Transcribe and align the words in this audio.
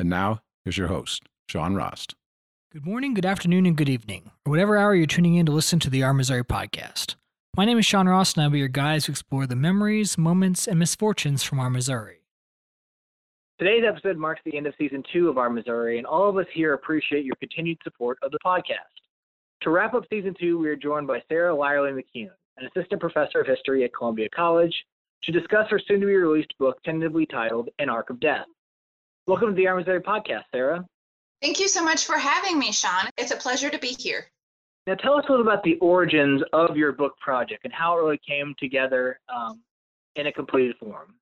And 0.00 0.08
now, 0.08 0.40
here's 0.64 0.78
your 0.78 0.88
host, 0.88 1.24
Sean 1.50 1.74
Rost. 1.74 2.14
Good 2.72 2.86
morning, 2.86 3.12
good 3.12 3.26
afternoon, 3.26 3.66
and 3.66 3.76
good 3.76 3.90
evening, 3.90 4.30
or 4.46 4.50
whatever 4.50 4.78
hour 4.78 4.94
you're 4.94 5.04
tuning 5.04 5.34
in 5.34 5.44
to 5.44 5.52
listen 5.52 5.78
to 5.80 5.90
the 5.90 6.02
Our 6.02 6.14
Missouri 6.14 6.42
podcast. 6.42 7.16
My 7.54 7.66
name 7.66 7.76
is 7.76 7.84
Sean 7.84 8.08
Rost, 8.08 8.34
and 8.34 8.44
I'll 8.44 8.48
be 8.48 8.60
your 8.60 8.68
guide 8.68 9.02
to 9.02 9.10
explore 9.10 9.46
the 9.46 9.56
memories, 9.56 10.16
moments, 10.16 10.66
and 10.66 10.78
misfortunes 10.78 11.42
from 11.42 11.60
Our 11.60 11.68
Missouri. 11.68 12.22
Today's 13.58 13.84
episode 13.86 14.16
marks 14.16 14.40
the 14.46 14.56
end 14.56 14.66
of 14.66 14.72
season 14.78 15.02
two 15.12 15.28
of 15.28 15.36
Our 15.36 15.50
Missouri, 15.50 15.98
and 15.98 16.06
all 16.06 16.30
of 16.30 16.38
us 16.38 16.46
here 16.54 16.72
appreciate 16.72 17.26
your 17.26 17.36
continued 17.36 17.76
support 17.84 18.16
of 18.22 18.30
the 18.30 18.38
podcast. 18.42 19.04
To 19.64 19.68
wrap 19.68 19.92
up 19.92 20.04
season 20.08 20.34
two, 20.40 20.58
we 20.58 20.70
are 20.70 20.76
joined 20.76 21.08
by 21.08 21.22
Sarah 21.28 21.54
Lirley 21.54 21.90
McCune, 21.90 22.30
an 22.56 22.70
assistant 22.74 23.02
professor 23.02 23.42
of 23.42 23.46
history 23.46 23.84
at 23.84 23.92
Columbia 23.92 24.30
College, 24.34 24.74
to 25.24 25.30
discuss 25.30 25.68
her 25.68 25.78
soon 25.86 26.00
to 26.00 26.06
be 26.06 26.14
released 26.14 26.56
book 26.58 26.82
tentatively 26.84 27.26
titled 27.26 27.68
An 27.78 27.90
Arc 27.90 28.08
of 28.08 28.18
Death. 28.18 28.46
Welcome 29.26 29.50
to 29.50 29.54
the 29.54 29.68
Our 29.68 29.76
Missouri 29.76 30.00
podcast, 30.00 30.44
Sarah. 30.52 30.84
Thank 31.42 31.60
you 31.60 31.68
so 31.68 31.84
much 31.84 32.04
for 32.04 32.16
having 32.16 32.58
me, 32.58 32.72
Sean. 32.72 33.08
It's 33.16 33.30
a 33.30 33.36
pleasure 33.36 33.70
to 33.70 33.78
be 33.78 33.94
here. 33.98 34.26
Now, 34.86 34.94
tell 34.94 35.14
us 35.14 35.24
a 35.28 35.32
little 35.32 35.46
about 35.46 35.62
the 35.62 35.76
origins 35.76 36.42
of 36.52 36.76
your 36.76 36.92
book 36.92 37.16
project 37.18 37.64
and 37.64 37.72
how 37.72 37.96
it 37.96 38.02
really 38.02 38.20
came 38.26 38.54
together 38.58 39.20
um, 39.34 39.60
in 40.16 40.26
a 40.26 40.32
completed 40.32 40.76
form. 40.78 41.14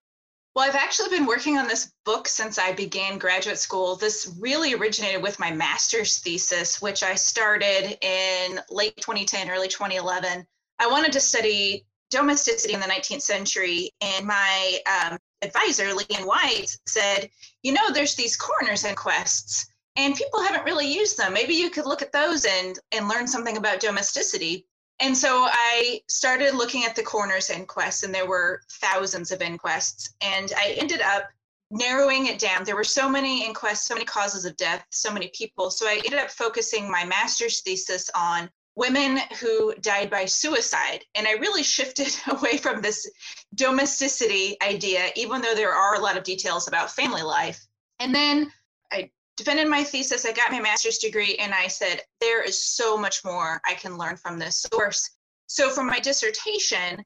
Well, 0.54 0.66
I've 0.66 0.76
actually 0.76 1.10
been 1.10 1.26
working 1.26 1.58
on 1.58 1.68
this 1.68 1.92
book 2.04 2.28
since 2.28 2.58
I 2.58 2.72
began 2.72 3.18
graduate 3.18 3.58
school. 3.58 3.96
This 3.96 4.34
really 4.40 4.74
originated 4.74 5.22
with 5.22 5.38
my 5.38 5.52
master's 5.52 6.18
thesis, 6.18 6.80
which 6.80 7.02
I 7.02 7.14
started 7.14 7.98
in 8.04 8.60
late 8.70 8.96
2010, 8.96 9.50
early 9.50 9.68
2011. 9.68 10.46
I 10.78 10.86
wanted 10.86 11.12
to 11.12 11.20
study 11.20 11.84
domesticity 12.10 12.74
in 12.74 12.80
the 12.80 12.86
19th 12.86 13.22
century, 13.22 13.90
and 14.00 14.26
my 14.26 14.78
um, 14.86 15.18
advisor, 15.42 15.86
LeeAnn 15.86 16.26
Whites, 16.26 16.78
said, 16.86 17.30
you 17.62 17.72
know, 17.72 17.90
there's 17.92 18.14
these 18.14 18.36
coroner's 18.36 18.84
inquests 18.84 19.66
and 19.98 20.14
people 20.14 20.40
haven't 20.40 20.64
really 20.64 20.86
used 20.86 21.18
them. 21.18 21.32
Maybe 21.32 21.54
you 21.54 21.70
could 21.70 21.84
look 21.84 22.02
at 22.02 22.12
those 22.12 22.44
and, 22.44 22.78
and 22.92 23.08
learn 23.08 23.26
something 23.26 23.56
about 23.56 23.80
domesticity. 23.80 24.64
And 25.00 25.16
so 25.16 25.48
I 25.50 26.00
started 26.08 26.54
looking 26.54 26.84
at 26.84 26.94
the 26.94 27.02
coroner's 27.02 27.50
inquests, 27.50 28.04
and 28.04 28.14
there 28.14 28.26
were 28.26 28.62
thousands 28.80 29.32
of 29.32 29.42
inquests. 29.42 30.14
And 30.20 30.52
I 30.56 30.76
ended 30.78 31.00
up 31.02 31.28
narrowing 31.70 32.26
it 32.26 32.38
down. 32.38 32.64
There 32.64 32.76
were 32.76 32.84
so 32.84 33.08
many 33.08 33.44
inquests, 33.44 33.86
so 33.86 33.94
many 33.94 34.04
causes 34.04 34.44
of 34.44 34.56
death, 34.56 34.84
so 34.90 35.12
many 35.12 35.30
people. 35.34 35.70
So 35.70 35.86
I 35.86 36.00
ended 36.04 36.20
up 36.20 36.30
focusing 36.30 36.90
my 36.90 37.04
master's 37.04 37.60
thesis 37.60 38.08
on 38.14 38.48
women 38.78 39.18
who 39.40 39.74
died 39.80 40.08
by 40.08 40.24
suicide. 40.24 41.04
And 41.16 41.26
I 41.26 41.32
really 41.32 41.64
shifted 41.64 42.16
away 42.28 42.56
from 42.56 42.80
this 42.80 43.10
domesticity 43.56 44.56
idea, 44.62 45.10
even 45.16 45.42
though 45.42 45.54
there 45.54 45.74
are 45.74 45.96
a 45.96 46.00
lot 46.00 46.16
of 46.16 46.22
details 46.22 46.68
about 46.68 46.90
family 46.90 47.22
life. 47.22 47.66
And 47.98 48.14
then 48.14 48.52
I 48.92 49.10
defended 49.36 49.66
my 49.66 49.82
thesis, 49.82 50.24
I 50.24 50.32
got 50.32 50.52
my 50.52 50.60
master's 50.60 50.98
degree, 50.98 51.34
and 51.36 51.52
I 51.52 51.66
said, 51.66 52.02
there 52.20 52.42
is 52.42 52.64
so 52.64 52.96
much 52.96 53.24
more 53.24 53.60
I 53.66 53.74
can 53.74 53.98
learn 53.98 54.16
from 54.16 54.38
this 54.38 54.64
source. 54.72 55.10
So 55.48 55.70
for 55.70 55.82
my 55.82 55.98
dissertation, 55.98 57.04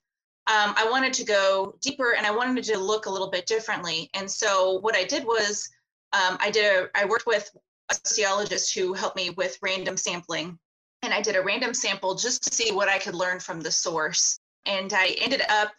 um, 0.48 0.74
I 0.76 0.86
wanted 0.90 1.14
to 1.14 1.24
go 1.24 1.76
deeper 1.80 2.14
and 2.14 2.26
I 2.26 2.32
wanted 2.32 2.64
to 2.64 2.78
look 2.78 3.06
a 3.06 3.10
little 3.10 3.30
bit 3.30 3.46
differently. 3.46 4.10
And 4.12 4.30
so 4.30 4.78
what 4.80 4.96
I 4.96 5.04
did 5.04 5.24
was 5.24 5.70
um, 6.12 6.36
I 6.38 6.50
did 6.50 6.64
a, 6.64 6.88
I 6.94 7.06
worked 7.06 7.26
with 7.26 7.48
a 7.90 7.94
sociologist 8.04 8.74
who 8.74 8.92
helped 8.92 9.16
me 9.16 9.30
with 9.30 9.56
random 9.62 9.96
sampling 9.96 10.58
and 11.02 11.12
I 11.12 11.20
did 11.20 11.36
a 11.36 11.42
random 11.42 11.74
sample 11.74 12.14
just 12.14 12.44
to 12.44 12.54
see 12.54 12.72
what 12.72 12.88
I 12.88 12.98
could 12.98 13.14
learn 13.14 13.40
from 13.40 13.60
the 13.60 13.72
source. 13.72 14.38
And 14.66 14.92
I 14.92 15.16
ended 15.20 15.42
up 15.48 15.72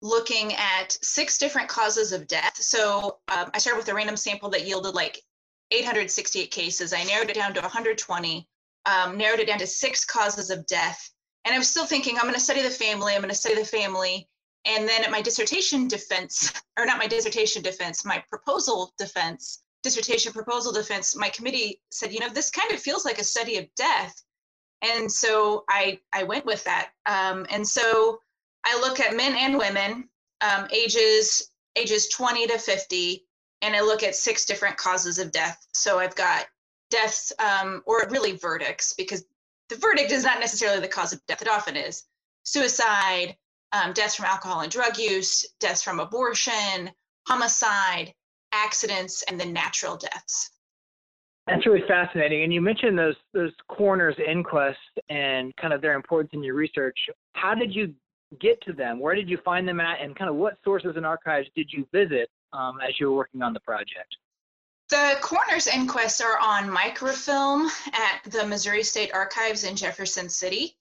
looking 0.00 0.54
at 0.54 0.96
six 1.02 1.36
different 1.38 1.68
causes 1.68 2.12
of 2.12 2.26
death. 2.26 2.56
So 2.56 3.18
um, 3.28 3.50
I 3.52 3.58
started 3.58 3.78
with 3.78 3.88
a 3.88 3.94
random 3.94 4.16
sample 4.16 4.48
that 4.50 4.66
yielded 4.66 4.94
like 4.94 5.20
868 5.72 6.50
cases. 6.50 6.92
I 6.92 7.04
narrowed 7.04 7.30
it 7.30 7.34
down 7.34 7.52
to 7.54 7.60
120, 7.60 8.48
um, 8.86 9.18
narrowed 9.18 9.40
it 9.40 9.46
down 9.46 9.58
to 9.58 9.66
six 9.66 10.04
causes 10.04 10.50
of 10.50 10.66
death. 10.66 11.10
And 11.44 11.54
I 11.54 11.58
was 11.58 11.68
still 11.68 11.86
thinking, 11.86 12.16
I'm 12.16 12.22
going 12.22 12.34
to 12.34 12.40
study 12.40 12.62
the 12.62 12.70
family, 12.70 13.14
I'm 13.14 13.20
going 13.20 13.30
to 13.30 13.36
study 13.36 13.56
the 13.56 13.64
family. 13.64 14.28
And 14.64 14.88
then 14.88 15.04
at 15.04 15.12
my 15.12 15.22
dissertation 15.22 15.86
defense, 15.86 16.52
or 16.78 16.86
not 16.86 16.98
my 16.98 17.06
dissertation 17.06 17.62
defense, 17.62 18.04
my 18.04 18.22
proposal 18.28 18.92
defense, 18.98 19.62
dissertation 19.82 20.32
proposal 20.32 20.72
defense, 20.72 21.14
my 21.14 21.28
committee 21.28 21.80
said, 21.90 22.12
you 22.12 22.18
know, 22.18 22.28
this 22.28 22.50
kind 22.50 22.72
of 22.72 22.80
feels 22.80 23.04
like 23.04 23.18
a 23.18 23.24
study 23.24 23.58
of 23.58 23.66
death 23.76 24.22
and 24.82 25.10
so 25.10 25.64
I 25.68 26.00
I 26.12 26.24
went 26.24 26.46
with 26.46 26.64
that. 26.64 26.90
Um, 27.06 27.46
and 27.50 27.66
so 27.66 28.20
I 28.64 28.78
look 28.80 29.00
at 29.00 29.16
men 29.16 29.34
and 29.36 29.58
women, 29.58 30.08
um, 30.40 30.66
ages 30.72 31.50
ages 31.76 32.08
20 32.08 32.46
to 32.46 32.58
50, 32.58 33.26
and 33.62 33.76
I 33.76 33.80
look 33.82 34.02
at 34.02 34.14
six 34.14 34.46
different 34.46 34.76
causes 34.78 35.18
of 35.18 35.30
death. 35.30 35.66
So 35.74 35.98
I've 35.98 36.14
got 36.14 36.46
deaths, 36.90 37.32
um, 37.38 37.82
or 37.86 38.06
really 38.10 38.32
verdicts, 38.32 38.94
because 38.94 39.24
the 39.68 39.76
verdict 39.76 40.10
is 40.10 40.24
not 40.24 40.40
necessarily 40.40 40.80
the 40.80 40.88
cause 40.88 41.12
of 41.12 41.24
death. 41.26 41.42
It 41.42 41.48
often 41.48 41.76
is 41.76 42.04
suicide, 42.44 43.36
um, 43.72 43.92
deaths 43.92 44.14
from 44.14 44.26
alcohol 44.26 44.60
and 44.60 44.72
drug 44.72 44.96
use, 44.98 45.44
deaths 45.60 45.82
from 45.82 46.00
abortion, 46.00 46.90
homicide, 47.26 48.14
accidents, 48.52 49.22
and 49.24 49.38
then 49.38 49.52
natural 49.52 49.96
deaths. 49.96 50.50
That's 51.46 51.64
really 51.64 51.86
fascinating. 51.86 52.42
And 52.42 52.52
you 52.52 52.60
mentioned 52.60 52.98
those 52.98 53.14
those 53.32 53.52
coroner's 53.68 54.16
inquests 54.26 54.76
and 55.08 55.54
kind 55.56 55.72
of 55.72 55.80
their 55.80 55.94
importance 55.94 56.30
in 56.32 56.42
your 56.42 56.54
research. 56.54 56.98
How 57.34 57.54
did 57.54 57.74
you 57.74 57.94
get 58.40 58.60
to 58.62 58.72
them? 58.72 58.98
Where 58.98 59.14
did 59.14 59.28
you 59.28 59.38
find 59.44 59.66
them 59.68 59.80
at? 59.80 60.00
And 60.00 60.16
kind 60.16 60.28
of 60.28 60.36
what 60.36 60.58
sources 60.64 60.94
and 60.96 61.06
archives 61.06 61.48
did 61.54 61.72
you 61.72 61.86
visit 61.92 62.28
um, 62.52 62.78
as 62.86 62.98
you 62.98 63.10
were 63.10 63.16
working 63.16 63.42
on 63.42 63.52
the 63.52 63.60
project? 63.60 64.16
The 64.88 65.16
coroner's 65.20 65.66
inquests 65.66 66.20
are 66.20 66.38
on 66.38 66.70
microfilm 66.70 67.68
at 67.92 68.30
the 68.30 68.46
Missouri 68.46 68.84
State 68.84 69.12
Archives 69.12 69.64
in 69.64 69.74
Jefferson 69.74 70.28
City. 70.28 70.76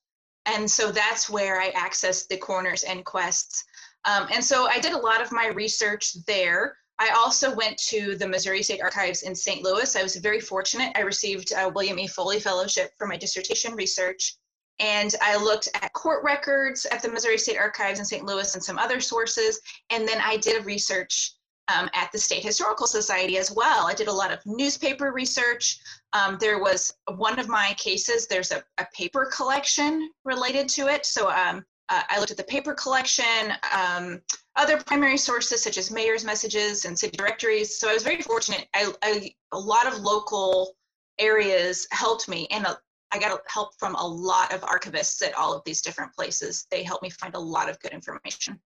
And 0.45 0.69
so 0.69 0.91
that's 0.91 1.27
where 1.27 1.59
I 1.59 1.71
accessed 1.71 2.27
the 2.27 2.37
coroner's 2.37 2.83
inquests. 2.83 3.63
Um, 4.05 4.27
and 4.31 4.43
so 4.43 4.67
I 4.67 4.79
did 4.79 4.93
a 4.93 4.97
lot 4.97 5.21
of 5.21 5.31
my 5.31 5.47
research 5.47 6.13
there. 6.25 6.77
I 6.97 7.09
also 7.09 7.53
went 7.53 7.78
to 7.89 8.16
the 8.16 8.28
Missouri 8.28 8.63
State 8.63 8.81
Archives 8.81 9.23
in 9.23 9.35
St. 9.35 9.61
Louis. 9.61 9.95
I 9.95 10.03
was 10.03 10.16
very 10.16 10.39
fortunate. 10.39 10.94
I 10.95 11.01
received 11.01 11.51
a 11.56 11.67
William 11.69 12.00
E. 12.00 12.07
Foley 12.07 12.39
Fellowship 12.39 12.91
for 12.97 13.06
my 13.06 13.17
dissertation 13.17 13.75
research. 13.75 14.38
And 14.79 15.13
I 15.22 15.38
looked 15.38 15.69
at 15.73 15.94
court 15.94 16.23
records 16.23 16.85
at 16.85 17.01
the 17.01 17.09
Missouri 17.09 17.38
State 17.38 17.57
Archives 17.57 18.00
in 18.00 18.06
St. 18.06 18.25
Louis 18.25 18.53
and 18.56 18.63
some 18.63 18.78
other 18.78 19.00
sources. 19.00 19.59
And 19.89 20.07
then 20.07 20.22
I 20.22 20.38
did 20.38 20.66
research 20.66 21.33
um, 21.67 21.89
at 21.94 22.11
the 22.11 22.17
State 22.17 22.44
Historical 22.44 22.88
Society 22.88 23.38
as 23.38 23.51
well. 23.51 23.88
I 23.88 23.94
did 23.94 24.07
a 24.07 24.13
lot 24.13 24.31
of 24.31 24.39
newspaper 24.45 25.12
research. 25.12 25.79
Um, 26.13 26.38
there 26.39 26.59
was 26.59 26.94
one 27.15 27.39
of 27.39 27.47
my 27.47 27.74
cases, 27.77 28.27
there's 28.27 28.51
a, 28.51 28.63
a 28.77 28.86
paper 28.94 29.30
collection 29.33 30.09
related 30.24 30.69
to 30.69 30.88
it. 30.88 31.06
So 31.06 31.30
um, 31.30 31.65
uh, 31.89 32.01
I 32.09 32.19
looked 32.19 32.31
at 32.31 32.37
the 32.37 32.43
paper 32.43 32.73
collection, 32.73 33.53
um, 33.75 34.21
other 34.55 34.77
primary 34.77 35.17
sources 35.17 35.63
such 35.63 35.77
as 35.77 35.91
mayor's 35.91 36.25
messages 36.25 36.85
and 36.85 36.97
city 36.97 37.15
directories. 37.15 37.77
So 37.79 37.89
I 37.89 37.93
was 37.93 38.03
very 38.03 38.21
fortunate. 38.21 38.67
I, 38.73 38.91
I 39.03 39.31
a 39.51 39.59
lot 39.59 39.87
of 39.87 39.99
local 39.99 40.75
areas 41.19 41.87
helped 41.91 42.27
me, 42.27 42.47
and 42.51 42.65
a, 42.65 42.77
I 43.11 43.19
got 43.19 43.39
help 43.47 43.69
from 43.79 43.95
a 43.95 44.05
lot 44.05 44.53
of 44.53 44.61
archivists 44.61 45.25
at 45.25 45.33
all 45.35 45.53
of 45.53 45.63
these 45.65 45.81
different 45.81 46.13
places. 46.13 46.65
They 46.71 46.83
helped 46.83 47.03
me 47.03 47.09
find 47.09 47.35
a 47.35 47.39
lot 47.39 47.69
of 47.69 47.79
good 47.79 47.91
information. 47.91 48.59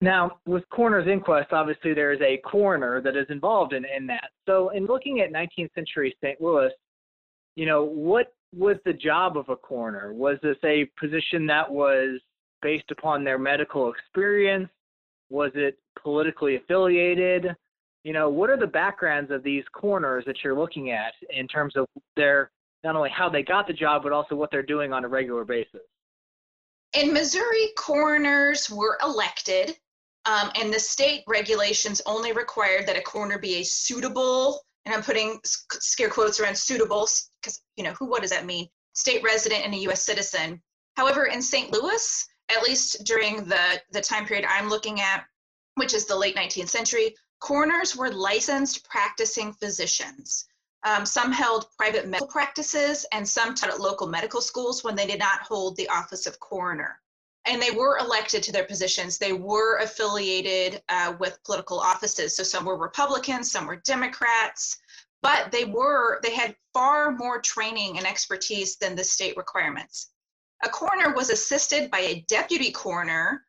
Now, 0.00 0.38
with 0.46 0.62
coroner's 0.68 1.08
inquest, 1.08 1.52
obviously 1.52 1.94
there 1.94 2.12
is 2.12 2.20
a 2.20 2.36
coroner 2.38 3.00
that 3.00 3.16
is 3.16 3.26
involved 3.30 3.72
in, 3.72 3.84
in 3.84 4.06
that. 4.08 4.30
So, 4.46 4.68
in 4.70 4.86
looking 4.86 5.20
at 5.20 5.32
19th 5.32 5.72
century 5.74 6.14
St. 6.22 6.40
Louis, 6.40 6.70
you 7.56 7.66
know, 7.66 7.82
what 7.82 8.34
was 8.54 8.76
the 8.84 8.92
job 8.92 9.36
of 9.36 9.48
a 9.48 9.56
coroner? 9.56 10.12
Was 10.12 10.36
this 10.42 10.58
a 10.64 10.88
position 11.00 11.46
that 11.46 11.70
was 11.70 12.20
based 12.62 12.90
upon 12.90 13.24
their 13.24 13.38
medical 13.38 13.90
experience? 13.90 14.68
Was 15.30 15.50
it 15.54 15.78
politically 16.00 16.56
affiliated? 16.56 17.54
You 18.04 18.12
know, 18.12 18.28
what 18.28 18.50
are 18.50 18.56
the 18.56 18.66
backgrounds 18.66 19.30
of 19.30 19.42
these 19.42 19.64
coroners 19.72 20.24
that 20.26 20.36
you're 20.44 20.56
looking 20.56 20.90
at 20.90 21.12
in 21.30 21.48
terms 21.48 21.74
of 21.76 21.86
their 22.14 22.50
not 22.84 22.94
only 22.94 23.10
how 23.10 23.28
they 23.28 23.42
got 23.42 23.66
the 23.66 23.72
job, 23.72 24.02
but 24.02 24.12
also 24.12 24.36
what 24.36 24.50
they're 24.50 24.62
doing 24.62 24.92
on 24.92 25.04
a 25.04 25.08
regular 25.08 25.44
basis? 25.44 25.80
In 26.92 27.12
Missouri, 27.12 27.68
coroners 27.76 28.70
were 28.70 28.96
elected, 29.02 29.76
um, 30.24 30.50
and 30.54 30.72
the 30.72 30.78
state 30.78 31.24
regulations 31.26 32.00
only 32.06 32.32
required 32.32 32.86
that 32.86 32.96
a 32.96 33.02
coroner 33.02 33.38
be 33.38 33.56
a 33.56 33.64
suitable 33.64 34.60
and 34.86 34.94
I'm 34.94 35.02
putting 35.02 35.38
scare 35.44 36.08
quotes 36.08 36.40
around 36.40 36.56
suitable 36.56 37.08
because 37.42 37.60
you 37.76 37.84
know 37.84 37.92
who 37.98 38.06
what 38.06 38.22
does 38.22 38.30
that 38.30 38.46
mean? 38.46 38.68
State 38.94 39.22
resident 39.22 39.64
and 39.64 39.74
a 39.74 39.78
U.S. 39.78 40.04
citizen. 40.04 40.62
However, 40.94 41.26
in 41.26 41.42
St. 41.42 41.70
Louis, 41.72 42.26
at 42.48 42.62
least 42.62 43.04
during 43.04 43.44
the 43.44 43.82
the 43.92 44.00
time 44.00 44.26
period 44.26 44.46
I'm 44.48 44.68
looking 44.68 45.00
at, 45.00 45.24
which 45.74 45.94
is 45.94 46.06
the 46.06 46.16
late 46.16 46.36
19th 46.36 46.68
century, 46.68 47.14
coroners 47.40 47.96
were 47.96 48.10
licensed 48.10 48.88
practicing 48.88 49.52
physicians. 49.52 50.46
Um, 50.84 51.04
some 51.04 51.32
held 51.32 51.66
private 51.76 52.06
medical 52.06 52.28
practices, 52.28 53.06
and 53.12 53.28
some 53.28 53.54
taught 53.54 53.70
at 53.70 53.80
local 53.80 54.06
medical 54.06 54.40
schools 54.40 54.84
when 54.84 54.94
they 54.94 55.06
did 55.06 55.18
not 55.18 55.40
hold 55.40 55.76
the 55.76 55.88
office 55.88 56.26
of 56.26 56.38
coroner 56.38 57.00
and 57.46 57.62
they 57.62 57.70
were 57.70 57.98
elected 57.98 58.42
to 58.42 58.52
their 58.52 58.64
positions. 58.64 59.18
They 59.18 59.32
were 59.32 59.78
affiliated 59.78 60.82
uh, 60.88 61.14
with 61.18 61.42
political 61.44 61.78
offices. 61.78 62.36
So 62.36 62.42
some 62.42 62.64
were 62.64 62.76
Republicans, 62.76 63.50
some 63.50 63.66
were 63.66 63.76
Democrats, 63.76 64.78
but 65.22 65.50
they 65.52 65.64
were 65.64 66.20
they 66.22 66.34
had 66.34 66.56
far 66.74 67.12
more 67.12 67.40
training 67.40 67.98
and 67.98 68.06
expertise 68.06 68.76
than 68.76 68.96
the 68.96 69.04
state 69.04 69.36
requirements. 69.36 70.10
A 70.64 70.68
coroner 70.68 71.14
was 71.14 71.30
assisted 71.30 71.90
by 71.90 72.00
a 72.00 72.24
deputy 72.28 72.70
coroner 72.70 73.46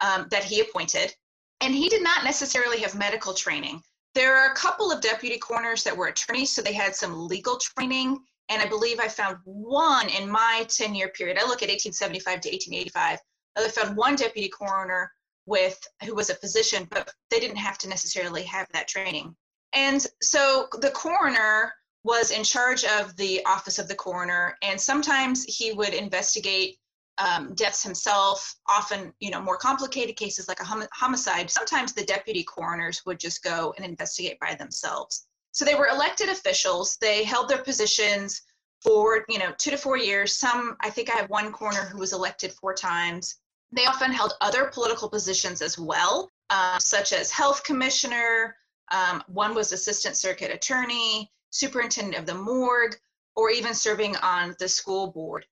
um, 0.00 0.26
that 0.30 0.44
he 0.44 0.60
appointed, 0.60 1.14
and 1.60 1.74
he 1.74 1.88
did 1.88 2.02
not 2.02 2.24
necessarily 2.24 2.78
have 2.80 2.98
medical 2.98 3.34
training. 3.34 3.82
There 4.14 4.36
are 4.36 4.52
a 4.52 4.56
couple 4.56 4.90
of 4.90 5.00
deputy 5.00 5.38
coroners 5.38 5.84
that 5.84 5.96
were 5.96 6.08
attorneys, 6.08 6.50
so 6.50 6.62
they 6.62 6.72
had 6.72 6.94
some 6.94 7.28
legal 7.28 7.58
training. 7.58 8.18
And 8.48 8.62
I 8.62 8.66
believe 8.66 8.98
I 8.98 9.08
found 9.08 9.36
one 9.44 10.08
in 10.08 10.28
my 10.28 10.66
10 10.68 10.94
year 10.94 11.08
period. 11.08 11.36
I 11.38 11.42
look 11.42 11.62
at 11.62 11.68
1875 11.68 12.24
to 12.40 12.48
1885 12.48 13.18
I 13.58 13.68
found 13.68 13.96
one 13.96 14.16
deputy 14.16 14.48
coroner 14.48 15.12
with 15.46 15.78
who 16.04 16.14
was 16.14 16.30
a 16.30 16.34
physician, 16.34 16.86
but 16.90 17.10
they 17.30 17.40
didn't 17.40 17.56
have 17.56 17.78
to 17.78 17.88
necessarily 17.88 18.42
have 18.44 18.68
that 18.72 18.88
training. 18.88 19.34
And 19.72 20.04
so 20.22 20.68
the 20.80 20.90
coroner 20.90 21.72
was 22.04 22.30
in 22.30 22.44
charge 22.44 22.84
of 22.84 23.16
the 23.16 23.44
office 23.44 23.78
of 23.78 23.88
the 23.88 23.94
coroner, 23.94 24.56
and 24.62 24.80
sometimes 24.80 25.44
he 25.44 25.72
would 25.72 25.94
investigate 25.94 26.78
um, 27.18 27.54
deaths 27.54 27.82
himself. 27.82 28.54
Often, 28.68 29.12
you 29.20 29.30
know, 29.30 29.40
more 29.40 29.56
complicated 29.56 30.16
cases 30.16 30.48
like 30.48 30.60
a 30.60 30.64
hom- 30.64 30.86
homicide. 30.92 31.50
Sometimes 31.50 31.92
the 31.92 32.04
deputy 32.04 32.44
coroners 32.44 33.02
would 33.04 33.18
just 33.18 33.42
go 33.42 33.74
and 33.76 33.84
investigate 33.84 34.38
by 34.40 34.54
themselves. 34.54 35.26
So 35.52 35.64
they 35.64 35.74
were 35.74 35.88
elected 35.88 36.28
officials. 36.28 36.96
They 37.00 37.24
held 37.24 37.48
their 37.48 37.62
positions 37.62 38.42
for 38.80 39.24
you 39.28 39.40
know 39.40 39.52
two 39.58 39.72
to 39.72 39.76
four 39.76 39.96
years. 39.96 40.38
Some, 40.38 40.76
I 40.80 40.90
think, 40.90 41.10
I 41.10 41.16
have 41.16 41.30
one 41.30 41.52
coroner 41.52 41.86
who 41.86 41.98
was 41.98 42.12
elected 42.12 42.52
four 42.52 42.74
times. 42.74 43.36
They 43.72 43.86
often 43.86 44.12
held 44.12 44.34
other 44.40 44.70
political 44.72 45.08
positions 45.08 45.60
as 45.60 45.78
well, 45.78 46.30
uh, 46.50 46.78
such 46.78 47.12
as 47.12 47.30
health 47.30 47.64
commissioner, 47.64 48.56
um, 48.90 49.22
one 49.26 49.54
was 49.54 49.72
assistant 49.72 50.16
circuit 50.16 50.50
attorney, 50.50 51.30
superintendent 51.50 52.16
of 52.16 52.26
the 52.26 52.34
morgue, 52.34 52.96
or 53.36 53.50
even 53.50 53.74
serving 53.74 54.16
on 54.16 54.54
the 54.58 54.68
school 54.68 55.12
board. 55.12 55.46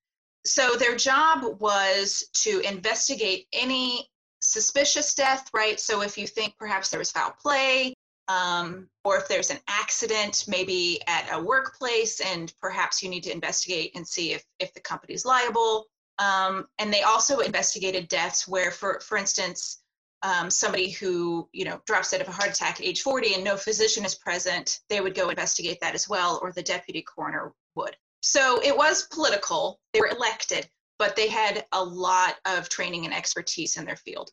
So 0.44 0.74
their 0.74 0.96
job 0.96 1.60
was 1.60 2.24
to 2.42 2.60
investigate 2.60 3.46
any 3.52 4.08
suspicious 4.40 5.14
death, 5.14 5.48
right? 5.52 5.78
So 5.80 6.02
if 6.02 6.16
you 6.18 6.26
think 6.26 6.54
perhaps 6.58 6.90
there 6.90 6.98
was 6.98 7.10
foul 7.10 7.34
play, 7.40 7.94
um, 8.28 8.88
or 9.04 9.16
if 9.18 9.28
there's 9.28 9.50
an 9.50 9.58
accident, 9.68 10.44
maybe 10.48 11.00
at 11.06 11.28
a 11.32 11.40
workplace, 11.40 12.20
and 12.20 12.52
perhaps 12.60 13.02
you 13.02 13.08
need 13.08 13.22
to 13.24 13.32
investigate 13.32 13.92
and 13.94 14.06
see 14.06 14.32
if, 14.32 14.44
if 14.58 14.74
the 14.74 14.80
company's 14.80 15.24
liable, 15.24 15.86
um, 16.18 16.66
and 16.78 16.92
they 16.92 17.02
also 17.02 17.38
investigated 17.38 18.08
deaths 18.08 18.48
where, 18.48 18.70
for, 18.70 19.00
for 19.00 19.18
instance, 19.18 19.82
um, 20.26 20.50
somebody 20.50 20.90
who 20.90 21.48
you 21.52 21.64
know 21.64 21.80
drops 21.86 22.10
dead 22.10 22.20
of 22.20 22.28
a 22.28 22.32
heart 22.32 22.50
attack 22.50 22.80
at 22.80 22.86
age 22.86 23.02
40 23.02 23.34
and 23.34 23.44
no 23.44 23.56
physician 23.56 24.04
is 24.04 24.16
present, 24.16 24.80
they 24.88 25.00
would 25.00 25.14
go 25.14 25.28
investigate 25.28 25.78
that 25.80 25.94
as 25.94 26.08
well, 26.08 26.40
or 26.42 26.52
the 26.52 26.62
deputy 26.62 27.02
coroner 27.02 27.52
would. 27.76 27.96
So 28.22 28.60
it 28.62 28.76
was 28.76 29.06
political. 29.12 29.78
They 29.92 30.00
were 30.00 30.08
elected, 30.08 30.68
but 30.98 31.14
they 31.14 31.28
had 31.28 31.64
a 31.72 31.82
lot 31.82 32.34
of 32.44 32.68
training 32.68 33.04
and 33.04 33.14
expertise 33.14 33.76
in 33.76 33.84
their 33.84 33.96
field. 33.96 34.30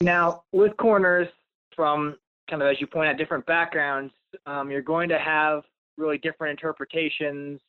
Now, 0.00 0.42
with 0.52 0.76
coroners 0.78 1.28
from 1.76 2.16
kind 2.50 2.60
of 2.60 2.68
as 2.68 2.80
you 2.80 2.86
point 2.88 3.08
out 3.08 3.16
different 3.16 3.46
backgrounds, 3.46 4.12
um, 4.46 4.70
you're 4.70 4.82
going 4.82 5.08
to 5.10 5.18
have 5.18 5.62
really 5.96 6.18
different 6.18 6.50
interpretations, 6.50 7.60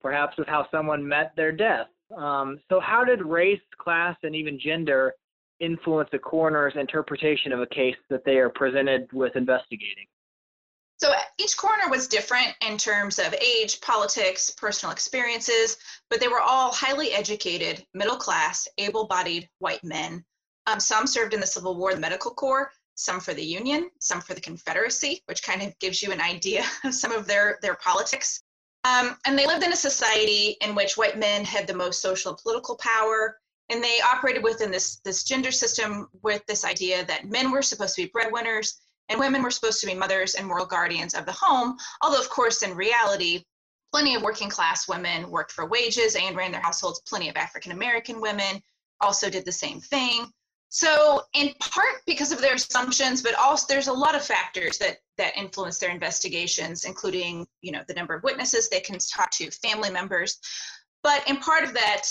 perhaps 0.00 0.38
of 0.38 0.46
how 0.46 0.68
someone 0.70 1.06
met 1.06 1.32
their 1.36 1.50
death. 1.50 1.88
Um, 2.16 2.60
so, 2.68 2.78
how 2.80 3.04
did 3.04 3.22
race, 3.22 3.60
class, 3.80 4.16
and 4.22 4.36
even 4.36 4.58
gender 4.58 5.14
influence 5.60 6.08
the 6.12 6.18
coroner's 6.18 6.74
interpretation 6.76 7.52
of 7.52 7.60
a 7.60 7.66
case 7.66 7.96
that 8.08 8.24
they 8.24 8.38
are 8.38 8.50
presented 8.50 9.12
with 9.12 9.36
investigating? 9.36 10.06
So 11.00 11.12
each 11.38 11.56
coroner 11.56 11.88
was 11.88 12.06
different 12.06 12.54
in 12.60 12.76
terms 12.76 13.18
of 13.18 13.32
age, 13.34 13.80
politics, 13.80 14.50
personal 14.50 14.92
experiences, 14.92 15.78
but 16.10 16.20
they 16.20 16.28
were 16.28 16.42
all 16.42 16.72
highly 16.72 17.12
educated, 17.12 17.86
middle 17.94 18.16
class, 18.16 18.68
able 18.76 19.06
bodied 19.06 19.48
white 19.60 19.82
men. 19.82 20.22
Um, 20.66 20.78
some 20.78 21.06
served 21.06 21.32
in 21.32 21.40
the 21.40 21.46
Civil 21.46 21.78
War, 21.78 21.94
the 21.94 22.00
Medical 22.00 22.32
Corps, 22.32 22.70
some 22.96 23.18
for 23.18 23.32
the 23.32 23.42
Union, 23.42 23.90
some 23.98 24.20
for 24.20 24.34
the 24.34 24.42
Confederacy, 24.42 25.22
which 25.24 25.42
kind 25.42 25.62
of 25.62 25.78
gives 25.78 26.02
you 26.02 26.12
an 26.12 26.20
idea 26.20 26.64
of 26.84 26.94
some 26.94 27.12
of 27.12 27.26
their, 27.26 27.58
their 27.62 27.76
politics. 27.76 28.42
Um, 28.84 29.16
and 29.26 29.38
they 29.38 29.46
lived 29.46 29.64
in 29.64 29.72
a 29.72 29.76
society 29.76 30.56
in 30.60 30.74
which 30.74 30.98
white 30.98 31.18
men 31.18 31.44
had 31.44 31.66
the 31.66 31.74
most 31.74 32.02
social 32.02 32.32
and 32.32 32.40
political 32.42 32.76
power. 32.76 33.38
And 33.70 33.82
they 33.82 33.98
operated 34.00 34.42
within 34.42 34.70
this, 34.70 34.96
this 35.04 35.24
gender 35.24 35.52
system 35.52 36.08
with 36.22 36.44
this 36.46 36.64
idea 36.64 37.04
that 37.06 37.30
men 37.30 37.50
were 37.50 37.62
supposed 37.62 37.94
to 37.96 38.02
be 38.02 38.10
breadwinners 38.12 38.80
and 39.08 39.18
women 39.18 39.42
were 39.42 39.50
supposed 39.50 39.80
to 39.80 39.86
be 39.86 39.94
mothers 39.94 40.34
and 40.34 40.46
moral 40.46 40.66
guardians 40.66 41.14
of 41.14 41.26
the 41.26 41.32
home. 41.32 41.76
Although, 42.02 42.20
of 42.20 42.30
course, 42.30 42.62
in 42.62 42.76
reality, 42.76 43.44
plenty 43.92 44.14
of 44.14 44.22
working 44.22 44.48
class 44.48 44.88
women 44.88 45.30
worked 45.30 45.52
for 45.52 45.66
wages 45.66 46.16
and 46.16 46.36
ran 46.36 46.52
their 46.52 46.60
households. 46.60 47.00
Plenty 47.00 47.28
of 47.28 47.36
African 47.36 47.72
American 47.72 48.20
women 48.20 48.62
also 49.00 49.28
did 49.28 49.44
the 49.44 49.52
same 49.52 49.80
thing. 49.80 50.26
So, 50.68 51.22
in 51.34 51.52
part 51.58 51.96
because 52.06 52.30
of 52.30 52.40
their 52.40 52.54
assumptions, 52.54 53.22
but 53.22 53.34
also 53.34 53.66
there's 53.68 53.88
a 53.88 53.92
lot 53.92 54.14
of 54.14 54.24
factors 54.24 54.78
that 54.78 54.98
that 55.18 55.36
influence 55.36 55.78
their 55.78 55.90
investigations, 55.90 56.84
including 56.84 57.46
you 57.60 57.72
know 57.72 57.82
the 57.88 57.94
number 57.94 58.14
of 58.14 58.22
witnesses 58.22 58.68
they 58.68 58.80
can 58.80 58.98
talk 58.98 59.32
to, 59.32 59.50
family 59.50 59.90
members. 59.90 60.38
But 61.02 61.28
in 61.28 61.38
part 61.38 61.64
of 61.64 61.74
that, 61.74 62.02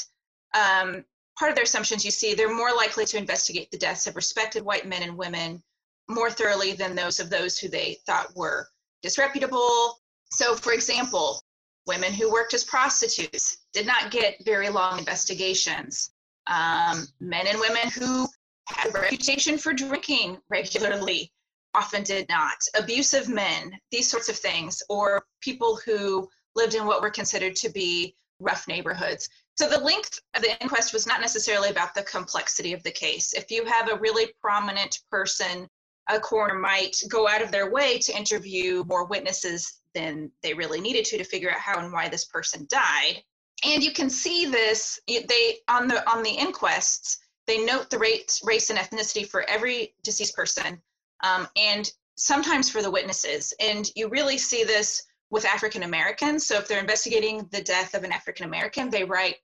um, 0.54 1.06
part 1.40 1.50
of 1.50 1.56
their 1.56 1.64
assumptions, 1.64 2.04
you 2.04 2.12
see 2.12 2.34
they're 2.34 2.54
more 2.54 2.76
likely 2.76 3.06
to 3.06 3.18
investigate 3.18 3.72
the 3.72 3.78
deaths 3.78 4.06
of 4.06 4.18
respected 4.18 4.64
white 4.64 4.86
men 4.86 5.04
and 5.04 5.18
women 5.18 5.64
more 6.10 6.30
thoroughly 6.30 6.74
than 6.74 6.96
those 6.96 7.20
of 7.20 7.30
those 7.30 7.58
who 7.58 7.70
they 7.70 7.98
thought 8.06 8.36
were 8.36 8.68
disreputable. 9.02 10.00
So, 10.32 10.56
for 10.56 10.74
example, 10.74 11.42
women 11.88 12.12
who 12.12 12.32
worked 12.32 12.54
as 12.54 12.64
prostitutes 12.66 13.58
did 13.74 13.88
not 13.88 14.12
get 14.12 14.44
very 14.44 14.70
long 14.70 15.00
investigations. 15.00 16.12
Um, 16.48 17.08
men 17.22 17.48
and 17.48 17.60
women 17.60 17.90
who 17.90 18.28
had 18.68 18.90
a 18.90 18.92
reputation 18.92 19.58
for 19.58 19.72
drinking 19.74 20.40
regularly 20.50 21.32
often 21.74 22.04
did 22.04 22.28
not. 22.28 22.58
Abusive 22.78 23.30
men, 23.30 23.80
these 23.92 24.10
sorts 24.10 24.30
of 24.30 24.36
things, 24.36 24.84
or 24.90 25.24
people 25.42 25.80
who 25.86 26.28
lived 26.56 26.76
in 26.76 26.86
what 26.86 27.02
were 27.02 27.12
considered 27.12 27.56
to 27.58 27.70
be 27.70 28.16
rough 28.40 28.68
neighborhoods. 28.68 29.30
So 29.60 29.68
the 29.68 29.84
length 29.84 30.22
of 30.36 30.42
the 30.42 30.58
inquest 30.62 30.94
was 30.94 31.06
not 31.06 31.20
necessarily 31.20 31.70
about 31.70 31.94
the 31.94 32.04
complexity 32.04 32.72
of 32.72 32.82
the 32.84 32.92
case. 32.92 33.34
If 33.34 33.52
you 33.52 33.66
have 33.66 33.90
a 33.90 34.00
really 34.00 34.32
prominent 34.40 35.00
person, 35.12 35.68
a 36.08 36.18
coroner 36.18 36.58
might 36.58 36.96
go 37.10 37.28
out 37.28 37.42
of 37.42 37.52
their 37.52 37.70
way 37.70 37.98
to 38.00 38.18
interview 38.18 38.86
more 38.88 39.06
witnesses 39.06 39.82
than 39.94 40.32
they 40.44 40.54
really 40.54 40.80
needed 40.80 41.04
to 41.06 41.18
to 41.18 41.26
figure 41.26 41.52
out 41.52 41.60
how 41.60 41.78
and 41.78 41.92
why 41.92 42.08
this 42.08 42.24
person 42.24 42.68
died. 42.70 43.22
And 43.66 43.84
you 43.84 43.92
can 43.92 44.10
see 44.10 44.46
this 44.46 44.98
they 45.08 45.58
on 45.68 45.90
the 45.90 46.10
on 46.10 46.24
the 46.24 46.38
inquests 46.38 47.18
they 47.46 47.66
note 47.66 47.90
the 47.90 48.00
race, 48.00 48.40
race 48.46 48.70
and 48.70 48.80
ethnicity 48.80 49.28
for 49.28 49.42
every 49.50 49.94
deceased 50.04 50.38
person 50.38 50.82
um, 51.22 51.50
and 51.58 51.92
sometimes 52.16 52.70
for 52.70 52.82
the 52.82 52.92
witnesses. 52.92 53.54
And 53.60 53.92
you 53.96 54.08
really 54.08 54.38
see 54.38 54.64
this 54.64 55.04
with 55.32 55.46
African 55.46 55.84
Americans. 55.84 56.48
So 56.48 56.56
if 56.56 56.68
they're 56.68 56.80
investigating 56.80 57.50
the 57.52 57.62
death 57.62 57.94
of 57.94 58.06
an 58.06 58.12
African 58.14 58.46
American, 58.46 58.90
they 58.90 59.04
write 59.04 59.36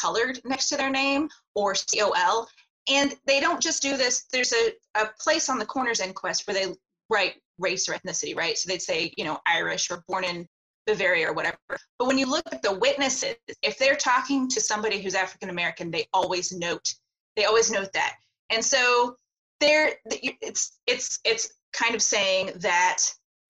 colored 0.00 0.40
next 0.44 0.68
to 0.68 0.76
their 0.76 0.90
name 0.90 1.28
or 1.54 1.74
COL. 1.74 2.48
And 2.88 3.14
they 3.26 3.40
don't 3.40 3.62
just 3.62 3.82
do 3.82 3.96
this, 3.96 4.26
there's 4.32 4.52
a, 4.52 4.72
a 5.00 5.08
place 5.18 5.48
on 5.48 5.58
the 5.58 5.66
coroner's 5.66 6.00
inquest 6.00 6.46
where 6.46 6.54
they 6.54 6.74
write 7.08 7.34
race 7.58 7.88
or 7.88 7.94
ethnicity, 7.94 8.36
right? 8.36 8.58
So 8.58 8.68
they'd 8.68 8.82
say, 8.82 9.12
you 9.16 9.24
know, 9.24 9.38
Irish 9.46 9.90
or 9.90 10.04
born 10.06 10.24
in 10.24 10.46
Bavaria 10.86 11.30
or 11.30 11.32
whatever. 11.32 11.56
But 11.98 12.08
when 12.08 12.18
you 12.18 12.26
look 12.26 12.44
at 12.52 12.62
the 12.62 12.78
witnesses, 12.78 13.36
if 13.62 13.78
they're 13.78 13.96
talking 13.96 14.48
to 14.50 14.60
somebody 14.60 15.00
who's 15.00 15.14
African 15.14 15.48
American, 15.48 15.90
they 15.90 16.06
always 16.12 16.52
note 16.52 16.92
they 17.36 17.46
always 17.46 17.70
note 17.70 17.92
that. 17.94 18.14
And 18.50 18.64
so 18.64 19.16
there 19.60 19.92
it's 20.10 20.78
it's 20.86 21.20
it's 21.24 21.52
kind 21.72 21.94
of 21.94 22.02
saying 22.02 22.50
that 22.56 22.98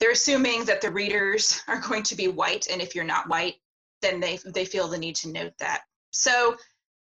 they're 0.01 0.13
assuming 0.13 0.65
that 0.65 0.81
the 0.81 0.91
readers 0.91 1.63
are 1.69 1.81
going 1.81 2.03
to 2.05 2.15
be 2.15 2.29
white 2.29 2.69
and 2.71 2.81
if 2.81 2.95
you're 2.95 3.05
not 3.05 3.29
white 3.29 3.57
then 4.03 4.21
they 4.21 4.39
they 4.47 4.65
feel 4.65 4.87
the 4.87 4.99
need 4.99 5.17
to 5.17 5.31
note 5.31 5.53
that 5.59 5.83
so 6.15 6.57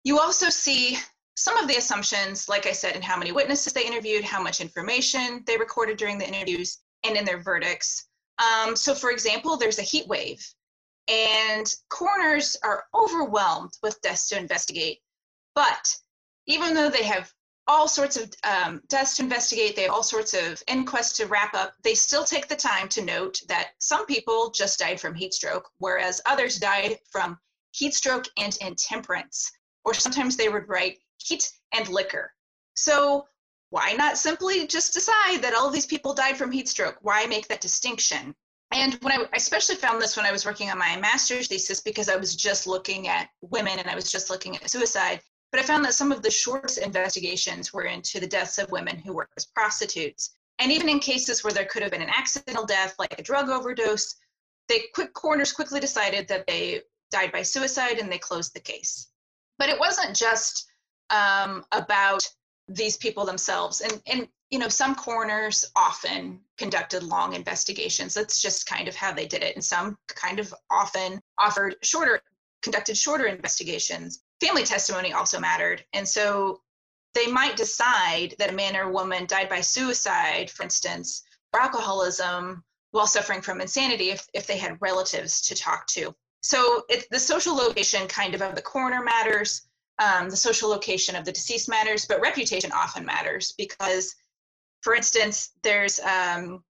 you 0.05 0.19
also 0.19 0.49
see 0.49 0.99
some 1.37 1.57
of 1.57 1.67
the 1.69 1.77
assumptions 1.77 2.49
like 2.49 2.67
i 2.67 2.73
said 2.73 2.95
in 2.95 3.03
how 3.03 3.17
many 3.17 3.33
witnesses 3.33 3.73
they 3.73 3.87
interviewed 3.87 4.25
how 4.25 4.43
much 4.43 4.61
information 4.61 5.43
they 5.47 5.57
recorded 5.57 5.97
during 5.97 6.19
the 6.19 6.29
interviews 6.29 6.79
and 7.05 7.17
in 7.17 7.25
their 7.25 7.43
verdicts 7.43 8.07
Um, 8.41 8.77
so, 8.77 8.95
for 8.95 9.11
example, 9.11 9.57
there's 9.57 9.79
a 9.79 9.91
heat 9.93 10.07
wave, 10.09 10.43
and 11.09 11.67
coroners 11.91 12.57
are 12.63 12.85
overwhelmed 12.95 13.73
with 13.83 14.01
deaths 14.01 14.29
to 14.29 14.39
investigate. 14.39 14.99
But 15.55 15.85
even 16.47 16.75
though 16.75 16.91
they 16.91 17.05
have 17.05 17.33
all 17.67 17.87
sorts 17.87 18.17
of 18.17 18.33
um, 18.45 18.81
deaths 18.89 19.17
to 19.17 19.23
investigate, 19.23 19.77
they 19.77 19.83
have 19.83 19.93
all 19.93 20.03
sorts 20.03 20.33
of 20.35 20.63
inquests 20.69 21.17
to 21.19 21.27
wrap 21.27 21.53
up, 21.55 21.75
they 21.85 21.95
still 21.95 22.25
take 22.25 22.49
the 22.49 22.57
time 22.57 22.89
to 22.89 23.05
note 23.05 23.37
that 23.49 23.73
some 23.79 24.07
people 24.07 24.51
just 24.51 24.79
died 24.79 24.99
from 25.01 25.15
heat 25.15 25.35
stroke, 25.35 25.69
whereas 25.79 26.23
others 26.25 26.59
died 26.59 26.99
from 27.13 27.39
heat 27.73 27.95
stroke 27.95 28.27
and 28.37 28.57
intemperance. 28.61 29.51
Or 29.85 29.95
sometimes 29.95 30.37
they 30.37 30.49
would 30.49 30.69
write 30.69 30.99
heat 31.19 31.51
and 31.73 31.89
liquor. 31.89 32.33
So 32.75 33.27
why 33.71 33.93
not 33.93 34.19
simply 34.19 34.67
just 34.67 34.93
decide 34.93 35.43
that 35.43 35.55
all 35.55 35.69
of 35.69 35.73
these 35.73 35.87
people 35.87 36.13
died 36.13 36.37
from 36.37 36.51
heat 36.51 36.69
stroke? 36.69 36.99
Why 37.03 37.27
make 37.27 37.49
that 37.49 37.61
distinction? 37.61 38.35
And 38.73 38.95
when 39.03 39.13
I, 39.13 39.25
I 39.25 39.37
especially 39.37 39.77
found 39.77 40.01
this 40.01 40.17
when 40.17 40.27
I 40.27 40.33
was 40.33 40.47
working 40.47 40.71
on 40.71 40.79
my 40.79 40.97
master's 40.97 41.49
thesis 41.49 41.81
because 41.81 42.09
I 42.09 42.17
was 42.17 42.37
just 42.37 42.67
looking 42.67 43.09
at 43.09 43.29
women 43.41 43.79
and 43.79 43.89
I 43.89 43.95
was 43.95 44.11
just 44.11 44.31
looking 44.31 44.57
at 44.57 44.71
suicide. 44.71 45.21
But 45.51 45.61
I 45.61 45.65
found 45.65 45.85
that 45.85 45.95
some 45.95 46.13
of 46.13 46.23
the 46.23 46.31
shortest 46.31 46.79
investigations 46.79 47.73
were 47.73 47.85
into 47.85 48.21
the 48.21 48.27
deaths 48.27 48.59
of 48.59 48.71
women 48.71 48.99
who 48.99 49.13
work 49.13 49.31
as 49.37 49.47
prostitutes. 49.47 50.37
And 50.61 50.71
even 50.71 50.89
in 50.89 51.01
cases 51.01 51.43
where 51.43 51.53
there 51.53 51.65
could 51.65 51.83
have 51.83 51.91
been 51.91 52.03
an 52.03 52.11
accidental 52.11 52.67
death, 52.67 52.95
like 52.99 53.19
a 53.19 53.23
drug 53.23 53.49
overdose, 53.49 54.15
the 54.69 54.81
quick 54.95 55.13
coroners 55.15 55.53
quickly 55.53 55.81
decided 55.81 56.29
that 56.29 56.47
they 56.47 56.83
died 57.11 57.33
by 57.33 57.43
suicide 57.43 57.99
and 57.99 58.11
they 58.11 58.19
closed 58.19 58.55
the 58.55 58.61
case. 58.61 59.09
But 59.59 59.69
it 59.69 59.79
wasn't 59.79 60.17
just 60.17 60.67
um, 61.11 61.65
about 61.73 62.27
these 62.69 62.97
people 62.97 63.25
themselves. 63.25 63.81
And, 63.81 64.01
and, 64.07 64.29
you 64.51 64.59
know, 64.59 64.69
some 64.69 64.95
coroners 64.95 65.71
often 65.77 66.41
conducted 66.57 67.03
long 67.03 67.35
investigations. 67.35 68.15
That's 68.15 68.41
just 68.41 68.67
kind 68.67 68.89
of 68.89 68.95
how 68.95 69.13
they 69.13 69.27
did 69.27 69.43
it. 69.43 69.55
And 69.55 69.65
some 69.65 69.97
kind 70.09 70.39
of 70.39 70.55
often 70.71 71.21
offered 71.39 71.77
shorter, 71.83 72.21
conducted 72.63 72.97
shorter 72.97 73.27
investigations. 73.27 74.23
Family 74.41 74.65
testimony 74.65 75.13
also 75.13 75.39
mattered. 75.39 75.85
And 75.93 76.09
so 76.09 76.63
they 77.15 77.27
might 77.27 77.57
decide 77.57 78.35
that 78.39 78.51
a 78.51 78.55
man 78.55 78.77
or 78.77 78.91
woman 78.91 79.27
died 79.27 79.49
by 79.49 79.61
suicide, 79.61 80.51
for 80.51 80.63
instance, 80.63 81.23
or 81.53 81.61
alcoholism 81.61 82.65
while 82.93 83.07
suffering 83.07 83.41
from 83.41 83.61
insanity 83.61 84.11
if, 84.11 84.27
if 84.35 84.47
they 84.47 84.57
had 84.57 84.79
relatives 84.81 85.41
to 85.43 85.55
talk 85.55 85.87
to. 85.89 86.15
So 86.43 86.85
it's 86.89 87.07
the 87.09 87.19
social 87.19 87.55
location 87.55 88.07
kind 88.09 88.35
of 88.35 88.43
of 88.43 88.55
the 88.55 88.63
coroner 88.63 89.03
matters 89.03 89.69
um, 90.01 90.31
the 90.31 90.37
social 90.37 90.71
location 90.71 91.15
of 91.15 91.25
the 91.25 91.33
deceased 91.33 91.69
matters, 91.69 92.07
but 92.07 92.21
reputation 92.21 92.73
often 92.73 93.05
matters 93.05 93.53
because, 93.57 94.17
for 94.81 94.95
instance, 94.95 95.51
there's 95.63 96.01
um, 96.01 96.65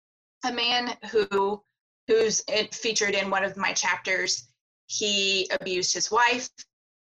a 0.46 0.52
man 0.52 0.98
who 1.12 1.62
who's 2.08 2.42
featured 2.72 3.16
in 3.16 3.30
one 3.30 3.44
of 3.44 3.58
my 3.58 3.74
chapters. 3.74 4.48
He 4.86 5.50
abused 5.60 5.94
his 5.94 6.10
wife. 6.10 6.50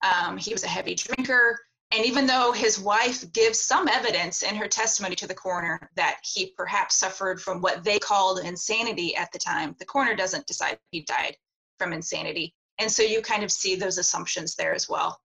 Um, 0.02 0.36
he 0.36 0.52
was 0.52 0.62
a 0.62 0.68
heavy 0.68 0.94
drinker. 0.94 1.58
And 1.90 2.06
even 2.06 2.26
though 2.26 2.52
his 2.52 2.78
wife 2.78 3.32
gives 3.32 3.58
some 3.58 3.88
evidence 3.88 4.44
in 4.44 4.54
her 4.54 4.68
testimony 4.68 5.16
to 5.16 5.26
the 5.26 5.34
coroner 5.34 5.90
that 5.96 6.18
he 6.22 6.54
perhaps 6.56 6.96
suffered 6.96 7.42
from 7.42 7.60
what 7.60 7.82
they 7.82 7.98
called 7.98 8.38
insanity 8.38 9.16
at 9.16 9.32
the 9.32 9.38
time, 9.38 9.74
the 9.80 9.84
coroner 9.84 10.14
doesn't 10.14 10.46
decide 10.46 10.78
he 10.92 11.02
died 11.02 11.36
from 11.78 11.92
insanity. 11.92 12.54
And 12.78 12.90
so 12.90 13.02
you 13.02 13.22
kind 13.22 13.42
of 13.42 13.52
see 13.52 13.76
those 13.76 13.98
assumptions 13.98 14.54
there 14.56 14.74
as 14.74 14.88
well. 14.88 15.18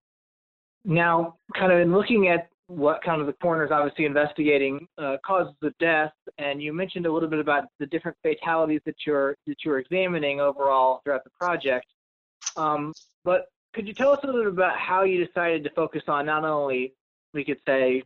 Now, 0.85 1.35
kind 1.55 1.71
of 1.71 1.79
in 1.79 1.91
looking 1.91 2.27
at 2.27 2.49
what 2.67 3.01
kind 3.03 3.19
of 3.19 3.27
the 3.27 3.33
coroner's 3.33 3.71
obviously 3.71 4.05
investigating 4.05 4.87
uh, 4.99 5.17
causes 5.25 5.55
of 5.63 5.73
death, 5.79 6.13
and 6.37 6.61
you 6.61 6.71
mentioned 6.71 7.07
a 7.07 7.11
little 7.11 7.27
bit 7.27 7.39
about 7.39 7.65
the 7.79 7.87
different 7.87 8.15
fatalities 8.21 8.81
that 8.85 8.95
you're 9.07 9.35
that 9.47 9.55
you're 9.65 9.79
examining 9.79 10.39
overall 10.39 11.01
throughout 11.03 11.23
the 11.23 11.31
project. 11.31 11.87
Um, 12.55 12.93
but 13.25 13.47
could 13.73 13.87
you 13.87 13.93
tell 13.93 14.11
us 14.11 14.19
a 14.23 14.27
little 14.27 14.43
bit 14.43 14.53
about 14.53 14.77
how 14.77 15.03
you 15.03 15.25
decided 15.25 15.63
to 15.63 15.71
focus 15.71 16.03
on 16.07 16.27
not 16.27 16.45
only 16.45 16.93
we 17.33 17.43
could 17.43 17.59
say 17.67 18.03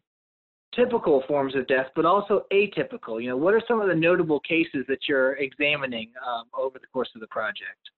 typical 0.73 1.23
forms 1.27 1.55
of 1.55 1.67
death, 1.67 1.87
but 1.93 2.05
also 2.05 2.45
atypical? 2.53 3.21
You 3.21 3.29
know, 3.29 3.37
what 3.37 3.53
are 3.53 3.61
some 3.67 3.81
of 3.81 3.87
the 3.87 3.95
notable 3.95 4.39
cases 4.39 4.85
that 4.87 4.99
you're 5.09 5.33
examining 5.33 6.11
um, 6.25 6.45
over 6.57 6.79
the 6.79 6.87
course 6.87 7.09
of 7.15 7.21
the 7.21 7.27
project? 7.27 7.89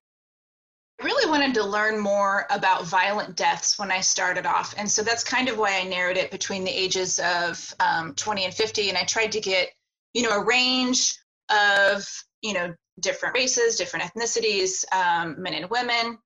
Really 1.04 1.30
wanted 1.30 1.54
to 1.56 1.64
learn 1.64 2.00
more 2.00 2.48
about 2.50 2.86
violent 2.86 3.36
deaths 3.36 3.78
when 3.78 3.92
I 3.92 4.00
started 4.00 4.46
off. 4.46 4.74
And 4.78 4.90
so 4.90 5.04
that's 5.04 5.24
kind 5.24 5.50
of 5.50 5.58
why 5.58 5.78
I 5.78 5.84
narrowed 5.84 6.18
it 6.18 6.32
between 6.32 6.64
the 6.64 6.72
ages 6.72 7.20
of 7.20 7.74
um, 7.80 8.14
20 8.16 8.46
and 8.46 8.54
50. 8.54 8.90
And 8.90 8.98
I 8.98 9.04
tried 9.04 9.34
to 9.34 9.42
get, 9.42 9.70
you 10.14 10.24
know, 10.24 10.30
a 10.30 10.44
range 10.44 11.18
of, 11.50 12.08
you 12.42 12.54
know, 12.54 12.74
different 13.02 13.36
races, 13.36 13.76
different 13.76 14.06
ethnicities, 14.06 14.86
um, 14.94 15.36
men 15.42 15.54
and 15.54 15.70
women. 15.70 16.18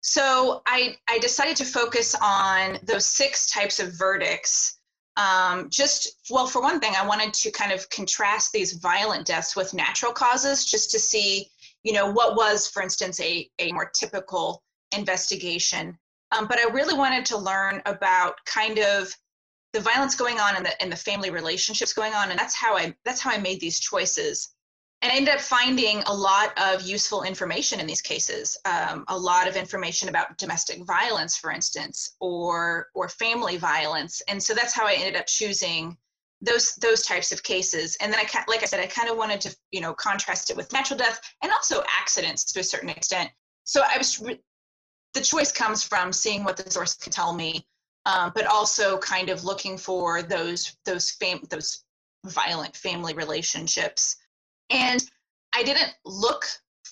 So 0.00 0.62
I, 0.66 0.96
I 1.08 1.18
decided 1.18 1.56
to 1.58 1.64
focus 1.64 2.16
on 2.20 2.78
those 2.82 3.06
six 3.06 3.50
types 3.52 3.78
of 3.78 3.96
verdicts. 3.96 4.78
Um, 5.16 5.68
just, 5.70 6.16
well, 6.28 6.48
for 6.48 6.60
one 6.60 6.80
thing, 6.80 6.94
I 6.98 7.06
wanted 7.06 7.32
to 7.34 7.52
kind 7.52 7.70
of 7.70 7.88
contrast 7.88 8.50
these 8.52 8.72
violent 8.74 9.26
deaths 9.26 9.54
with 9.54 9.74
natural 9.74 10.12
causes 10.12 10.64
just 10.64 10.90
to 10.90 10.98
see 10.98 11.50
you 11.82 11.92
know, 11.92 12.10
what 12.10 12.36
was, 12.36 12.68
for 12.68 12.82
instance, 12.82 13.20
a, 13.20 13.48
a 13.58 13.72
more 13.72 13.90
typical 13.94 14.62
investigation. 14.96 15.98
Um, 16.30 16.46
but 16.46 16.58
I 16.58 16.70
really 16.72 16.94
wanted 16.94 17.26
to 17.26 17.36
learn 17.36 17.82
about 17.86 18.34
kind 18.46 18.78
of 18.78 19.14
the 19.72 19.80
violence 19.80 20.14
going 20.14 20.38
on 20.38 20.56
and 20.56 20.64
the, 20.64 20.82
and 20.82 20.92
the 20.92 20.96
family 20.96 21.30
relationships 21.30 21.92
going 21.92 22.14
on. 22.14 22.30
And 22.30 22.38
that's 22.38 22.54
how 22.54 22.76
I, 22.76 22.94
that's 23.04 23.20
how 23.20 23.30
I 23.30 23.38
made 23.38 23.60
these 23.60 23.80
choices. 23.80 24.54
And 25.00 25.10
I 25.10 25.16
ended 25.16 25.34
up 25.34 25.40
finding 25.40 26.02
a 26.06 26.14
lot 26.14 26.56
of 26.56 26.82
useful 26.82 27.24
information 27.24 27.80
in 27.80 27.88
these 27.88 28.00
cases, 28.00 28.56
um, 28.64 29.04
a 29.08 29.18
lot 29.18 29.48
of 29.48 29.56
information 29.56 30.08
about 30.08 30.38
domestic 30.38 30.84
violence, 30.84 31.36
for 31.36 31.50
instance, 31.50 32.14
or, 32.20 32.86
or 32.94 33.08
family 33.08 33.56
violence. 33.56 34.22
And 34.28 34.40
so 34.40 34.54
that's 34.54 34.72
how 34.72 34.86
I 34.86 34.92
ended 34.92 35.16
up 35.16 35.26
choosing 35.26 35.96
those 36.42 36.74
those 36.76 37.02
types 37.06 37.32
of 37.32 37.42
cases. 37.42 37.96
And 38.00 38.12
then 38.12 38.20
i 38.20 38.44
like 38.48 38.62
i 38.62 38.66
said 38.66 38.80
i 38.80 38.86
kind 38.86 39.08
of 39.08 39.16
wanted 39.16 39.40
to 39.42 39.56
you 39.70 39.80
know 39.80 39.94
contrast 39.94 40.50
it 40.50 40.56
with 40.56 40.72
natural 40.72 40.98
death 40.98 41.20
and 41.42 41.52
also 41.52 41.82
accidents 41.88 42.44
to 42.52 42.60
a 42.60 42.64
certain 42.64 42.90
extent. 42.90 43.30
So 43.64 43.82
i 43.82 43.96
was 43.96 44.22
the 45.14 45.20
choice 45.20 45.52
comes 45.52 45.82
from 45.82 46.12
seeing 46.12 46.42
what 46.44 46.56
the 46.56 46.70
source 46.70 46.94
can 46.94 47.12
tell 47.12 47.32
me 47.34 47.66
um, 48.06 48.32
but 48.34 48.46
also 48.46 48.98
kind 48.98 49.28
of 49.28 49.44
looking 49.44 49.78
for 49.78 50.22
those 50.22 50.76
those 50.84 51.10
fam- 51.10 51.46
those 51.50 51.84
violent 52.26 52.76
family 52.76 53.14
relationships. 53.14 54.16
And 54.70 55.02
i 55.54 55.62
didn't 55.62 55.94
look 56.04 56.44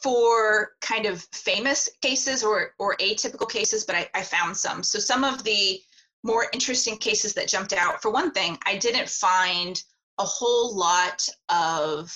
for 0.03 0.73
kind 0.81 1.07
of 1.07 1.23
famous 1.33 1.89
cases 2.01 2.43
or 2.43 2.75
or 2.79 2.97
atypical 2.97 3.49
cases 3.49 3.85
but 3.85 3.97
I, 3.97 4.09
I 4.15 4.23
found 4.23 4.57
some. 4.57 4.83
So 4.83 4.99
some 4.99 5.25
of 5.25 5.43
the 5.45 5.81
more 6.23 6.47
interesting 6.53 6.97
cases 6.97 7.35
that 7.35 7.49
jumped 7.49 7.73
out. 7.73 8.03
For 8.03 8.11
one 8.11 8.31
thing, 8.33 8.59
I 8.67 8.77
didn't 8.77 9.09
find 9.09 9.83
a 10.19 10.25
whole 10.25 10.77
lot 10.77 11.27
of 11.49 12.13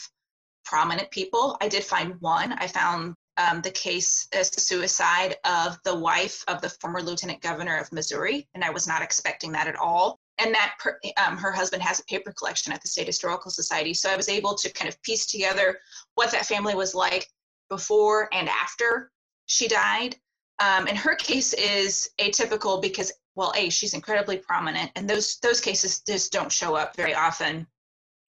prominent 0.65 1.11
people. 1.11 1.57
I 1.61 1.69
did 1.69 1.85
find 1.85 2.21
one. 2.21 2.53
I 2.55 2.67
found 2.67 3.15
um, 3.37 3.63
the 3.63 3.71
case 3.71 4.29
as 4.33 4.51
the 4.51 4.61
suicide 4.61 5.37
of 5.45 5.79
the 5.85 5.95
wife 5.95 6.45
of 6.49 6.61
the 6.61 6.69
former 6.69 7.03
lieutenant 7.03 7.41
governor 7.41 7.77
of 7.77 7.93
Missouri, 7.93 8.47
and 8.55 8.63
I 8.63 8.71
was 8.71 8.87
not 8.87 9.03
expecting 9.03 9.53
that 9.53 9.67
at 9.67 9.77
all. 9.77 10.19
And 10.39 10.55
that 10.55 10.75
per, 10.79 10.99
um, 11.25 11.37
her 11.37 11.53
husband 11.53 11.83
has 11.83 12.01
a 12.01 12.05
paper 12.05 12.33
collection 12.33 12.73
at 12.73 12.83
the 12.83 12.89
State 12.89 13.07
Historical 13.07 13.51
Society, 13.51 13.95
so 13.95 14.11
I 14.11 14.17
was 14.17 14.29
able 14.29 14.55
to 14.55 14.73
kind 14.73 14.89
of 14.89 15.01
piece 15.03 15.27
together 15.27 15.79
what 16.15 16.31
that 16.33 16.47
family 16.47 16.75
was 16.75 16.95
like 16.95 17.29
before 17.69 18.29
and 18.33 18.49
after 18.49 19.11
she 19.47 19.69
died. 19.69 20.17
Um, 20.61 20.87
and 20.87 20.97
her 20.97 21.17
case 21.17 21.53
is 21.55 22.09
atypical 22.21 22.81
because 22.81 23.13
well 23.35 23.53
a 23.57 23.71
she's 23.71 23.95
incredibly 23.95 24.39
prominent 24.39 24.91
and 24.97 25.09
those 25.09 25.39
those 25.39 25.61
cases 25.61 26.01
just 26.01 26.33
don't 26.33 26.53
show 26.53 26.75
up 26.75 26.97
very 26.97 27.15
often. 27.15 27.67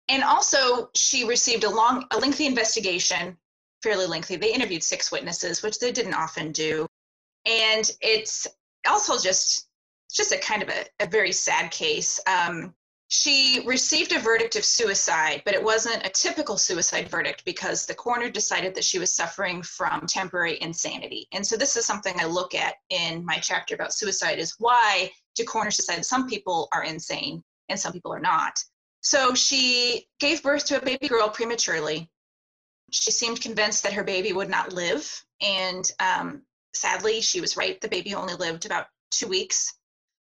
And 0.08 0.22
also 0.22 0.90
she 0.94 1.24
received 1.24 1.64
a 1.64 1.70
long 1.70 2.06
a 2.10 2.18
lengthy 2.18 2.46
investigation 2.46 3.36
fairly 3.82 4.06
lengthy. 4.06 4.36
They 4.36 4.52
interviewed 4.52 4.82
six 4.82 5.12
witnesses 5.12 5.62
which 5.62 5.78
they 5.78 5.92
didn't 5.92 6.14
often 6.14 6.52
do. 6.52 6.86
And 7.46 7.90
it's 8.00 8.46
also 8.88 9.18
just 9.18 9.68
just 10.12 10.32
a 10.32 10.38
kind 10.38 10.62
of 10.62 10.68
a, 10.68 10.86
a 11.00 11.06
very 11.06 11.32
sad 11.32 11.70
case. 11.70 12.20
Um, 12.26 12.74
she 13.08 13.62
received 13.66 14.12
a 14.12 14.18
verdict 14.18 14.56
of 14.56 14.64
suicide, 14.64 15.42
but 15.44 15.54
it 15.54 15.62
wasn't 15.62 16.06
a 16.06 16.10
typical 16.10 16.56
suicide 16.56 17.08
verdict 17.08 17.44
because 17.44 17.84
the 17.84 17.94
coroner 17.94 18.30
decided 18.30 18.74
that 18.74 18.84
she 18.84 18.98
was 18.98 19.12
suffering 19.12 19.62
from 19.62 20.06
temporary 20.06 20.60
insanity. 20.62 21.28
And 21.32 21.46
so 21.46 21.56
this 21.56 21.76
is 21.76 21.84
something 21.86 22.18
I 22.18 22.24
look 22.24 22.54
at 22.54 22.74
in 22.90 23.24
my 23.24 23.38
chapter 23.38 23.74
about 23.74 23.92
suicide 23.92 24.38
is 24.38 24.56
why 24.58 25.10
do 25.34 25.44
coroners 25.44 25.76
decide 25.76 26.04
some 26.04 26.28
people 26.28 26.68
are 26.72 26.84
insane 26.84 27.42
and 27.68 27.78
some 27.78 27.92
people 27.92 28.12
are 28.12 28.20
not? 28.20 28.58
So 29.02 29.34
she 29.34 30.06
gave 30.18 30.42
birth 30.42 30.64
to 30.66 30.80
a 30.80 30.84
baby 30.84 31.08
girl 31.08 31.28
prematurely. 31.28 32.10
She 32.90 33.10
seemed 33.10 33.42
convinced 33.42 33.82
that 33.82 33.92
her 33.92 34.04
baby 34.04 34.32
would 34.32 34.48
not 34.48 34.72
live. 34.72 35.24
And 35.42 35.90
um, 36.00 36.42
sadly, 36.72 37.20
she 37.20 37.42
was 37.42 37.56
right. 37.56 37.78
The 37.80 37.88
baby 37.88 38.14
only 38.14 38.34
lived 38.34 38.64
about 38.64 38.86
two 39.10 39.28
weeks. 39.28 39.74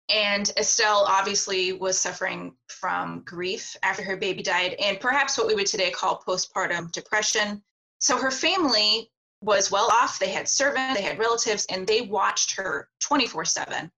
And 0.08 0.50
Estelle 0.56 1.04
obviously 1.08 1.72
was 1.72 1.98
suffering 1.98 2.54
from 2.68 3.22
grief 3.24 3.76
after 3.82 4.02
her 4.04 4.16
baby 4.16 4.42
died, 4.42 4.74
and 4.74 5.00
perhaps 5.00 5.36
what 5.36 5.48
we 5.48 5.54
would 5.54 5.66
today 5.66 5.90
call 5.90 6.22
postpartum 6.26 6.92
depression. 6.92 7.62
So 7.98 8.16
her 8.16 8.30
family 8.30 9.10
was 9.42 9.70
well 9.70 9.90
off. 9.90 10.18
They 10.18 10.30
had 10.30 10.48
servants, 10.48 10.98
they 10.98 11.02
had 11.02 11.18
relatives, 11.18 11.66
and 11.70 11.86
they 11.86 12.02
watched 12.02 12.56
her 12.56 12.88
24 13.00 13.44
7. 13.44 13.90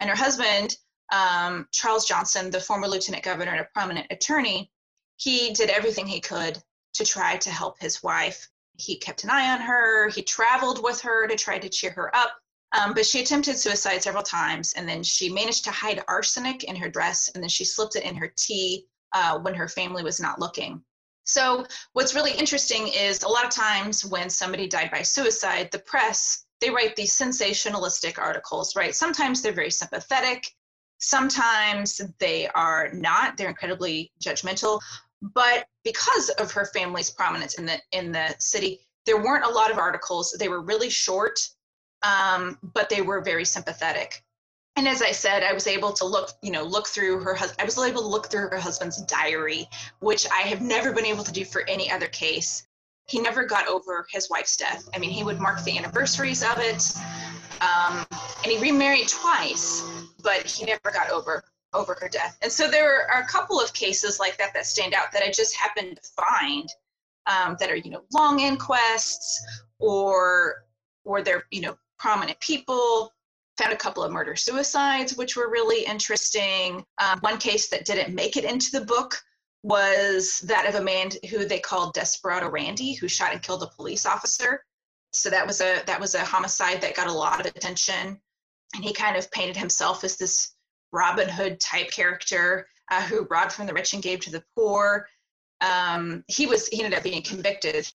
And 0.00 0.10
her 0.10 0.16
husband, 0.16 0.76
um, 1.12 1.68
Charles 1.72 2.06
Johnson, 2.06 2.50
the 2.50 2.60
former 2.60 2.86
lieutenant 2.86 3.24
governor 3.24 3.52
and 3.52 3.60
a 3.60 3.68
prominent 3.72 4.06
attorney, 4.10 4.70
he 5.16 5.52
did 5.52 5.70
everything 5.70 6.06
he 6.06 6.20
could 6.20 6.62
to 6.94 7.04
try 7.04 7.36
to 7.38 7.50
help 7.50 7.78
his 7.80 8.02
wife. 8.02 8.48
He 8.78 8.98
kept 8.98 9.24
an 9.24 9.30
eye 9.30 9.52
on 9.52 9.60
her, 9.60 10.08
he 10.08 10.22
traveled 10.22 10.82
with 10.82 11.00
her 11.02 11.26
to 11.26 11.36
try 11.36 11.58
to 11.58 11.68
cheer 11.68 11.90
her 11.92 12.14
up. 12.14 12.32
Um, 12.72 12.94
but 12.94 13.06
she 13.06 13.20
attempted 13.20 13.56
suicide 13.56 14.02
several 14.02 14.22
times, 14.22 14.72
and 14.76 14.88
then 14.88 15.02
she 15.02 15.32
managed 15.32 15.64
to 15.64 15.70
hide 15.70 16.02
arsenic 16.08 16.64
in 16.64 16.76
her 16.76 16.88
dress, 16.88 17.30
and 17.34 17.42
then 17.42 17.48
she 17.48 17.64
slipped 17.64 17.96
it 17.96 18.04
in 18.04 18.16
her 18.16 18.32
tea 18.36 18.86
uh, 19.12 19.38
when 19.38 19.54
her 19.54 19.68
family 19.68 20.02
was 20.02 20.20
not 20.20 20.40
looking. 20.40 20.82
So 21.24 21.66
what's 21.92 22.14
really 22.14 22.32
interesting 22.32 22.88
is 22.88 23.22
a 23.22 23.28
lot 23.28 23.44
of 23.44 23.50
times 23.50 24.04
when 24.04 24.30
somebody 24.30 24.68
died 24.68 24.90
by 24.92 25.02
suicide, 25.02 25.70
the 25.72 25.80
press, 25.80 26.44
they 26.60 26.70
write 26.70 26.96
these 26.96 27.16
sensationalistic 27.16 28.18
articles, 28.18 28.76
right? 28.76 28.94
Sometimes 28.94 29.42
they're 29.42 29.52
very 29.52 29.70
sympathetic. 29.70 30.48
Sometimes 30.98 32.00
they 32.20 32.46
are 32.48 32.90
not. 32.92 33.36
They're 33.36 33.48
incredibly 33.48 34.12
judgmental. 34.24 34.80
But 35.20 35.66
because 35.84 36.28
of 36.30 36.52
her 36.52 36.66
family's 36.66 37.10
prominence 37.10 37.54
in 37.58 37.66
the 37.66 37.80
in 37.92 38.12
the 38.12 38.34
city, 38.38 38.86
there 39.04 39.22
weren't 39.22 39.44
a 39.44 39.50
lot 39.50 39.70
of 39.70 39.78
articles. 39.78 40.34
They 40.38 40.48
were 40.48 40.62
really 40.62 40.90
short, 40.90 41.38
um, 42.06 42.58
but 42.62 42.88
they 42.88 43.02
were 43.02 43.20
very 43.20 43.44
sympathetic 43.44 44.22
and 44.76 44.86
as 44.86 45.00
I 45.00 45.10
said, 45.10 45.42
I 45.42 45.54
was 45.54 45.66
able 45.66 45.92
to 45.94 46.04
look, 46.04 46.30
you 46.42 46.50
know, 46.50 46.62
look 46.62 46.86
through 46.86 47.20
her. 47.20 47.36
I 47.58 47.64
was 47.64 47.78
able 47.78 48.02
to 48.02 48.06
look 48.06 48.30
through 48.30 48.50
her 48.50 48.58
husband's 48.58 49.00
diary, 49.02 49.68
which 50.00 50.26
I 50.30 50.42
have 50.42 50.60
never 50.60 50.92
been 50.92 51.06
able 51.06 51.24
to 51.24 51.32
do 51.32 51.46
for 51.46 51.66
any 51.66 51.90
other 51.90 52.08
case. 52.08 52.68
He 53.06 53.18
never 53.18 53.44
got 53.44 53.66
over 53.68 54.06
his 54.10 54.28
wife's 54.28 54.56
death. 54.56 54.86
I 54.94 54.98
mean, 54.98 55.10
he 55.10 55.24
would 55.24 55.40
mark 55.40 55.64
the 55.64 55.78
anniversaries 55.78 56.42
of 56.42 56.58
it, 56.58 56.92
um, 57.62 58.04
and 58.10 58.52
he 58.52 58.58
remarried 58.58 59.08
twice, 59.08 59.82
but 60.22 60.42
he 60.42 60.66
never 60.66 60.90
got 60.92 61.10
over 61.10 61.42
over 61.72 61.94
her 62.00 62.08
death. 62.08 62.36
And 62.42 62.52
so 62.52 62.70
there 62.70 63.10
are 63.10 63.22
a 63.22 63.26
couple 63.26 63.60
of 63.60 63.72
cases 63.72 64.18
like 64.20 64.36
that 64.38 64.52
that 64.54 64.66
stand 64.66 64.94
out 64.94 65.12
that 65.12 65.22
I 65.22 65.30
just 65.30 65.54
happened 65.56 65.98
to 66.02 66.10
find 66.10 66.68
um, 67.26 67.56
that 67.60 67.70
are, 67.70 67.76
you 67.76 67.90
know, 67.90 68.02
long 68.12 68.40
inquests 68.40 69.42
or 69.78 70.64
or 71.04 71.22
they're, 71.22 71.44
you 71.50 71.60
know, 71.60 71.76
prominent 71.98 72.38
people 72.40 73.12
found 73.58 73.72
a 73.72 73.76
couple 73.76 74.02
of 74.02 74.12
murder 74.12 74.36
suicides, 74.36 75.16
which 75.16 75.36
were 75.36 75.50
really 75.50 75.84
interesting. 75.84 76.84
Um, 76.98 77.18
one 77.20 77.38
case 77.38 77.68
that 77.68 77.84
didn't 77.84 78.14
make 78.14 78.36
it 78.36 78.44
into 78.44 78.70
the 78.70 78.84
book 78.84 79.16
was 79.62 80.38
that 80.40 80.68
of 80.68 80.76
a 80.76 80.84
man 80.84 81.10
who 81.30 81.44
they 81.44 81.58
called 81.58 81.94
Desperado 81.94 82.48
Rande, 82.48 82.96
who 83.00 83.08
shot 83.08 83.32
and 83.32 83.42
killed 83.42 83.62
a 83.62 83.66
police 83.66 84.06
officer. 84.06 84.64
So 85.12 85.30
that 85.30 85.46
was 85.46 85.60
a 85.60 85.82
that 85.86 86.00
was 86.00 86.14
a 86.14 86.24
homicide 86.24 86.80
that 86.82 86.94
got 86.94 87.08
a 87.08 87.12
lot 87.12 87.40
of 87.40 87.46
attention, 87.46 88.20
and 88.74 88.84
he 88.84 88.92
kind 88.92 89.16
of 89.16 89.30
painted 89.30 89.56
himself 89.56 90.04
as 90.04 90.16
this 90.16 90.54
Robin 90.92 91.28
Hood 91.28 91.58
type 91.58 91.90
character 91.90 92.68
uh, 92.90 93.02
who 93.02 93.26
robbed 93.30 93.52
from 93.52 93.66
the 93.66 93.72
rich 93.72 93.94
and 93.94 94.02
gave 94.02 94.20
to 94.20 94.30
the 94.30 94.44
poor. 94.54 95.08
Um, 95.62 96.22
he 96.28 96.46
was 96.46 96.68
he 96.68 96.82
ended 96.82 96.96
up 96.96 97.04
being 97.04 97.22
convicted 97.22 97.90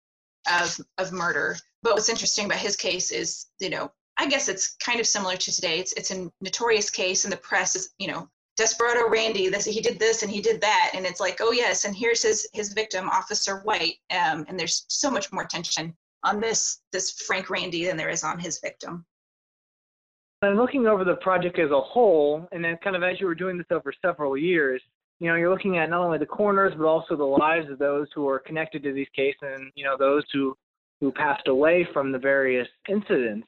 of 0.61 0.79
of 0.97 1.11
murder. 1.11 1.57
But 1.83 1.93
what's 1.93 2.09
interesting 2.09 2.45
about 2.45 2.59
his 2.59 2.75
case 2.75 3.11
is, 3.11 3.47
you 3.59 3.69
know, 3.69 3.91
I 4.17 4.27
guess 4.27 4.49
it's 4.49 4.75
kind 4.83 4.99
of 4.99 5.07
similar 5.07 5.37
to 5.37 5.51
today. 5.51 5.79
It's 5.79 5.93
it's 5.93 6.11
a 6.11 6.29
notorious 6.41 6.89
case, 6.89 7.23
and 7.23 7.31
the 7.31 7.37
press 7.37 7.75
is, 7.75 7.91
you 7.99 8.07
know, 8.07 8.29
Desperado 8.57 9.07
Rande. 9.07 9.53
This 9.53 9.65
he 9.65 9.81
did 9.81 9.99
this 9.99 10.23
and 10.23 10.31
he 10.31 10.41
did 10.41 10.59
that, 10.61 10.91
and 10.95 11.05
it's 11.05 11.19
like, 11.19 11.37
oh 11.39 11.51
yes, 11.51 11.85
and 11.85 11.95
here's 11.95 12.23
his 12.23 12.47
his 12.53 12.73
victim, 12.73 13.09
Officer 13.09 13.59
White. 13.59 13.95
Um, 14.09 14.45
and 14.47 14.59
there's 14.59 14.85
so 14.89 15.11
much 15.11 15.31
more 15.31 15.45
tension 15.45 15.95
on 16.23 16.39
this 16.41 16.81
this 16.91 17.11
Frank 17.11 17.49
Rande 17.49 17.85
than 17.85 17.97
there 17.97 18.09
is 18.09 18.23
on 18.23 18.39
his 18.39 18.59
victim. 18.59 19.05
And 20.41 20.57
looking 20.57 20.87
over 20.87 21.03
the 21.03 21.15
project 21.15 21.57
as 21.59 21.71
a 21.71 21.81
whole, 21.81 22.47
and 22.51 22.63
then 22.63 22.77
kind 22.83 22.95
of 22.95 23.03
as 23.03 23.19
you 23.19 23.27
were 23.27 23.35
doing 23.35 23.57
this 23.57 23.67
over 23.71 23.91
several 24.03 24.37
years, 24.37 24.81
you 25.19 25.27
know, 25.27 25.35
you're 25.35 25.49
looking 25.51 25.77
at 25.77 25.89
not 25.89 26.01
only 26.01 26.19
the 26.19 26.27
corners, 26.27 26.73
but 26.77 26.85
also 26.85 27.15
the 27.15 27.23
lives 27.23 27.69
of 27.71 27.79
those 27.79 28.07
who 28.13 28.27
are 28.27 28.39
connected 28.39 28.83
to 28.83 28.93
these 28.93 29.07
cases, 29.15 29.39
and 29.41 29.71
you 29.75 29.83
know, 29.83 29.95
those 29.97 30.23
who 30.33 30.55
who 31.01 31.11
passed 31.11 31.47
away 31.47 31.87
from 31.93 32.11
the 32.11 32.19
various 32.19 32.67
incidents 32.89 33.47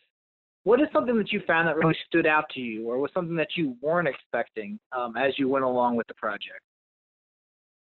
what 0.63 0.81
is 0.81 0.87
something 0.91 1.17
that 1.17 1.31
you 1.31 1.41
found 1.47 1.67
that 1.67 1.77
really 1.77 1.97
stood 2.05 2.27
out 2.27 2.49
to 2.51 2.59
you, 2.59 2.87
or 2.87 2.99
was 2.99 3.11
something 3.13 3.35
that 3.37 3.55
you 3.55 3.75
weren't 3.81 4.07
expecting 4.07 4.79
um, 4.95 5.15
as 5.15 5.33
you 5.39 5.47
went 5.47 5.65
along 5.65 5.95
with 5.95 6.07
the 6.07 6.13
project? 6.15 6.61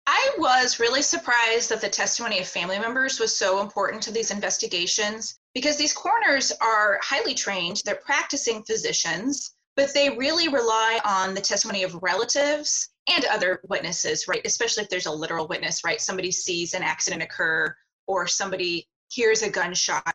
I 0.06 0.30
was 0.36 0.80
really 0.80 1.02
surprised 1.02 1.70
that 1.70 1.80
the 1.80 1.88
testimony 1.88 2.40
of 2.40 2.48
family 2.48 2.78
members 2.78 3.20
was 3.20 3.36
so 3.36 3.60
important 3.60 4.02
to 4.02 4.10
these 4.10 4.32
investigations 4.32 5.38
because 5.54 5.76
these 5.76 5.92
coroners 5.92 6.50
are 6.60 6.98
highly 7.02 7.34
trained, 7.34 7.82
they're 7.84 8.00
practicing 8.04 8.64
physicians, 8.64 9.54
but 9.76 9.94
they 9.94 10.10
really 10.10 10.48
rely 10.48 10.98
on 11.04 11.34
the 11.34 11.40
testimony 11.40 11.84
of 11.84 12.02
relatives 12.02 12.90
and 13.08 13.24
other 13.26 13.60
witnesses, 13.68 14.26
right? 14.26 14.44
Especially 14.44 14.82
if 14.82 14.88
there's 14.88 15.06
a 15.06 15.12
literal 15.12 15.46
witness, 15.46 15.82
right? 15.84 16.00
Somebody 16.00 16.32
sees 16.32 16.74
an 16.74 16.82
accident 16.82 17.22
occur 17.22 17.74
or 18.08 18.26
somebody 18.26 18.88
hears 19.12 19.42
a 19.42 19.50
gunshot 19.50 20.14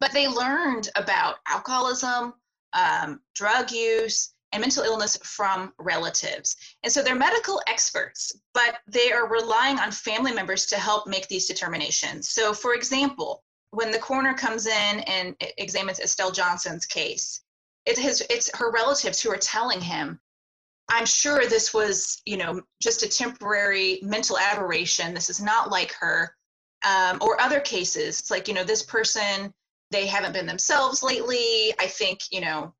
but 0.00 0.12
they 0.12 0.28
learned 0.28 0.88
about 0.96 1.36
alcoholism, 1.48 2.34
um, 2.72 3.20
drug 3.34 3.70
use, 3.70 4.34
and 4.52 4.60
mental 4.60 4.84
illness 4.84 5.18
from 5.22 5.72
relatives. 5.78 6.56
And 6.82 6.92
so 6.92 7.02
they're 7.02 7.14
medical 7.14 7.60
experts, 7.66 8.32
but 8.54 8.78
they 8.86 9.12
are 9.12 9.28
relying 9.28 9.78
on 9.78 9.90
family 9.90 10.32
members 10.32 10.66
to 10.66 10.76
help 10.76 11.06
make 11.06 11.28
these 11.28 11.46
determinations. 11.46 12.30
So, 12.30 12.52
for 12.52 12.74
example, 12.74 13.42
when 13.70 13.90
the 13.90 13.98
coroner 13.98 14.34
comes 14.34 14.66
in 14.66 15.00
and 15.00 15.34
examines 15.58 16.00
Estelle 16.00 16.30
Johnson's 16.30 16.86
case, 16.86 17.42
it's 17.84 17.98
his, 17.98 18.24
it's 18.30 18.56
her 18.56 18.70
relatives 18.70 19.20
who 19.20 19.30
are 19.30 19.38
telling 19.38 19.80
him, 19.80 20.20
I'm 20.88 21.06
sure 21.06 21.46
this 21.46 21.74
was, 21.74 22.22
you 22.24 22.36
know, 22.36 22.62
just 22.80 23.02
a 23.02 23.08
temporary 23.08 23.98
mental 24.02 24.38
aberration. 24.38 25.14
This 25.14 25.28
is 25.28 25.42
not 25.42 25.70
like 25.70 25.92
her. 25.94 26.35
Um, 26.86 27.18
or 27.20 27.40
other 27.40 27.60
cases, 27.60 28.20
it's 28.20 28.30
like, 28.30 28.48
you 28.48 28.54
know, 28.54 28.64
this 28.64 28.82
person 28.82 29.52
they 29.90 30.06
haven't 30.06 30.32
been 30.32 30.46
themselves 30.46 31.02
lately. 31.02 31.72
I 31.78 31.86
think, 31.86 32.20
you 32.30 32.40
know, 32.40 32.72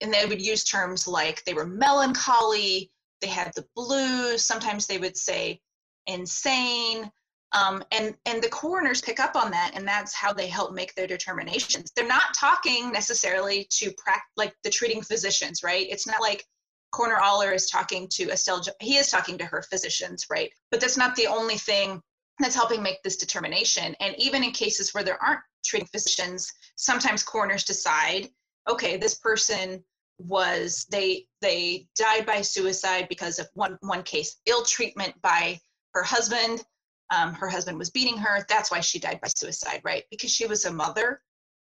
and 0.00 0.12
they 0.12 0.26
would 0.26 0.40
use 0.40 0.64
terms 0.64 1.06
like 1.06 1.44
they 1.44 1.54
were 1.54 1.66
melancholy, 1.66 2.90
they 3.20 3.28
had 3.28 3.52
the 3.54 3.66
blues, 3.74 4.44
sometimes 4.44 4.86
they 4.86 4.98
would 4.98 5.16
say 5.16 5.60
insane. 6.06 7.10
Um, 7.52 7.84
and 7.92 8.14
and 8.26 8.42
the 8.42 8.48
coroners 8.48 9.00
pick 9.00 9.20
up 9.20 9.36
on 9.36 9.52
that, 9.52 9.72
and 9.74 9.86
that's 9.86 10.12
how 10.12 10.32
they 10.32 10.48
help 10.48 10.74
make 10.74 10.94
their 10.94 11.06
determinations. 11.06 11.92
They're 11.94 12.06
not 12.06 12.34
talking 12.34 12.90
necessarily 12.90 13.68
to 13.70 13.92
prac- 13.96 14.26
like 14.36 14.54
the 14.64 14.70
treating 14.70 15.02
physicians, 15.02 15.62
right? 15.62 15.86
It's 15.88 16.06
not 16.06 16.20
like 16.20 16.44
Coroner 16.90 17.20
Aller 17.20 17.52
is 17.52 17.70
talking 17.70 18.08
to 18.14 18.30
Estelle. 18.30 18.62
He 18.80 18.96
is 18.96 19.08
talking 19.08 19.38
to 19.38 19.44
her 19.44 19.62
physicians, 19.62 20.26
right? 20.28 20.50
But 20.72 20.80
that's 20.80 20.96
not 20.96 21.14
the 21.14 21.28
only 21.28 21.56
thing 21.56 22.02
that's 22.38 22.54
helping 22.54 22.82
make 22.82 23.02
this 23.02 23.16
determination. 23.16 23.94
And 24.00 24.14
even 24.18 24.42
in 24.42 24.50
cases 24.50 24.92
where 24.92 25.04
there 25.04 25.22
aren't 25.22 25.40
treating 25.64 25.88
physicians, 25.88 26.52
sometimes 26.76 27.22
coroners 27.22 27.64
decide, 27.64 28.28
okay, 28.68 28.96
this 28.96 29.14
person 29.14 29.82
was 30.18 30.86
they 30.90 31.26
they 31.40 31.88
died 31.96 32.24
by 32.24 32.40
suicide 32.40 33.06
because 33.08 33.38
of 33.40 33.48
one 33.54 33.76
one 33.80 34.02
case 34.02 34.36
ill 34.46 34.64
treatment 34.64 35.14
by 35.22 35.58
her 35.92 36.02
husband. 36.02 36.64
Um, 37.10 37.34
her 37.34 37.48
husband 37.48 37.78
was 37.78 37.90
beating 37.90 38.16
her. 38.18 38.44
That's 38.48 38.70
why 38.70 38.80
she 38.80 38.98
died 38.98 39.20
by 39.20 39.28
suicide 39.28 39.80
right? 39.84 40.04
Because 40.10 40.30
she 40.30 40.46
was 40.46 40.64
a 40.64 40.72
mother 40.72 41.20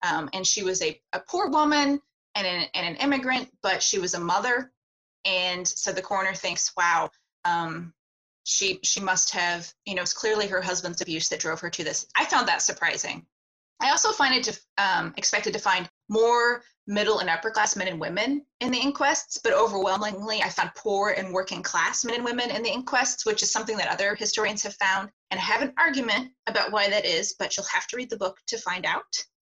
um, 0.07 0.29
and 0.33 0.47
she 0.47 0.63
was 0.63 0.83
a, 0.83 1.01
a 1.15 1.21
poor 1.21 1.49
woman 1.49 2.01
and 2.35 2.47
an, 2.47 2.67
and 2.75 2.87
an 2.87 2.97
immigrant 2.97 3.51
but 3.63 3.83
she 3.83 3.99
was 3.99 4.15
a 4.15 4.21
mother. 4.21 4.73
And 5.25 5.67
so 5.67 5.93
the 5.93 6.03
coroner 6.03 6.35
thinks 6.35 6.73
wow 6.77 7.11
um, 7.45 7.93
she 8.47 8.79
she 8.83 9.01
must 9.01 9.31
have 9.31 9.73
you 9.85 9.95
know 9.95 10.03
it's 10.03 10.13
clearly 10.13 10.47
her 10.47 10.63
husband's 10.63 11.03
abuse 11.03 11.29
that 11.29 11.41
drove 11.41 11.61
her 11.61 11.71
to 11.71 11.85
this. 11.85 12.07
I 12.17 12.25
found 12.25 12.49
that 12.49 12.63
surprising. 12.63 13.27
I 13.81 13.91
also 13.91 14.13
find 14.13 14.35
it 14.35 14.45
to, 14.45 14.59
um, 14.79 15.13
expected 15.19 15.53
to 15.53 15.59
find 15.59 15.87
more 16.09 16.63
middle 16.87 17.19
and 17.19 17.29
upper 17.29 17.51
class 17.51 17.77
men 17.77 17.89
and 17.89 18.01
women 18.01 18.47
in 18.61 18.71
the 18.71 18.81
inquests 18.81 19.39
but 19.43 19.53
overwhelmingly 19.53 20.41
i 20.41 20.49
found 20.49 20.71
poor 20.77 21.11
and 21.11 21.35
working 21.35 21.61
class 21.61 22.05
men 22.05 22.15
and 22.15 22.25
women 22.25 22.49
in 22.49 22.63
the 22.63 22.73
inquests 22.73 23.27
which 23.27 23.43
is 23.43 23.51
something 23.51 23.77
that 23.77 23.91
other 23.91 24.15
historians 24.15 24.63
have 24.63 24.77
found 24.77 25.11
and 25.33 25.41
i 25.41 25.43
have 25.43 25.63
an 25.63 25.73
argument 25.79 26.31
about 26.47 26.71
why 26.71 26.89
that 26.89 27.05
is 27.05 27.35
but 27.41 27.57
you'll 27.57 27.67
have 27.67 27.89
to 27.89 27.97
read 27.97 28.09
the 28.09 28.17
book 28.17 28.39
to 28.47 28.57
find 28.59 28.87
out. 28.87 29.03